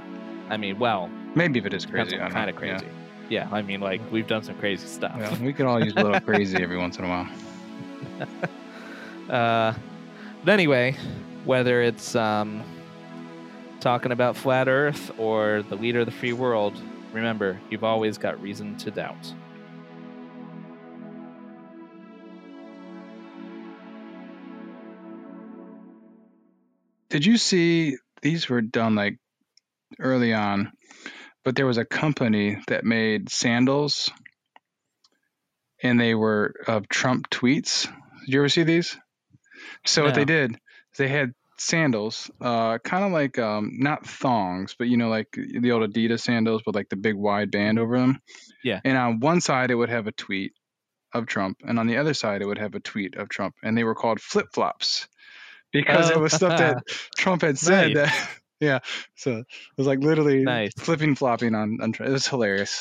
[0.51, 2.17] I mean, well, Maybe if it is crazy.
[2.17, 2.49] Kind know.
[2.49, 2.87] of crazy.
[3.29, 3.49] Yeah.
[3.51, 5.17] I mean, like we've done some crazy stuff.
[5.19, 5.31] Yeah.
[5.31, 7.29] yeah, we could all use a little crazy every once in a while.
[9.29, 9.73] Uh,
[10.45, 10.95] but anyway,
[11.47, 12.63] whether it's um,
[13.85, 16.73] talking about flat Earth or the leader of the free world,
[17.13, 19.35] remember you've always got reason to doubt.
[27.11, 29.19] Did you see these were done like
[30.01, 30.73] early on,
[31.45, 34.11] but there was a company that made sandals
[35.83, 37.85] and they were of Trump tweets.
[38.25, 38.97] Did you ever see these?
[39.85, 40.59] So what they did,
[40.97, 45.73] they had sandals, uh, kind of like um, not thongs, but you know, like the
[45.73, 48.21] old Adidas sandals with like the big wide band over them.
[48.63, 48.81] Yeah.
[48.85, 50.53] And on one side it would have a tweet
[51.13, 53.77] of Trump, and on the other side it would have a tweet of Trump, and
[53.79, 55.09] they were called flip flops
[55.73, 56.21] because it Oh.
[56.21, 56.83] was stuff that
[57.17, 58.11] Trump had said Nice.
[58.11, 58.31] that.
[58.61, 58.79] Yeah,
[59.17, 59.47] so it
[59.77, 60.73] was like literally Nice.
[60.79, 61.91] flipping flopping on, on.
[61.91, 62.73] It was hilarious.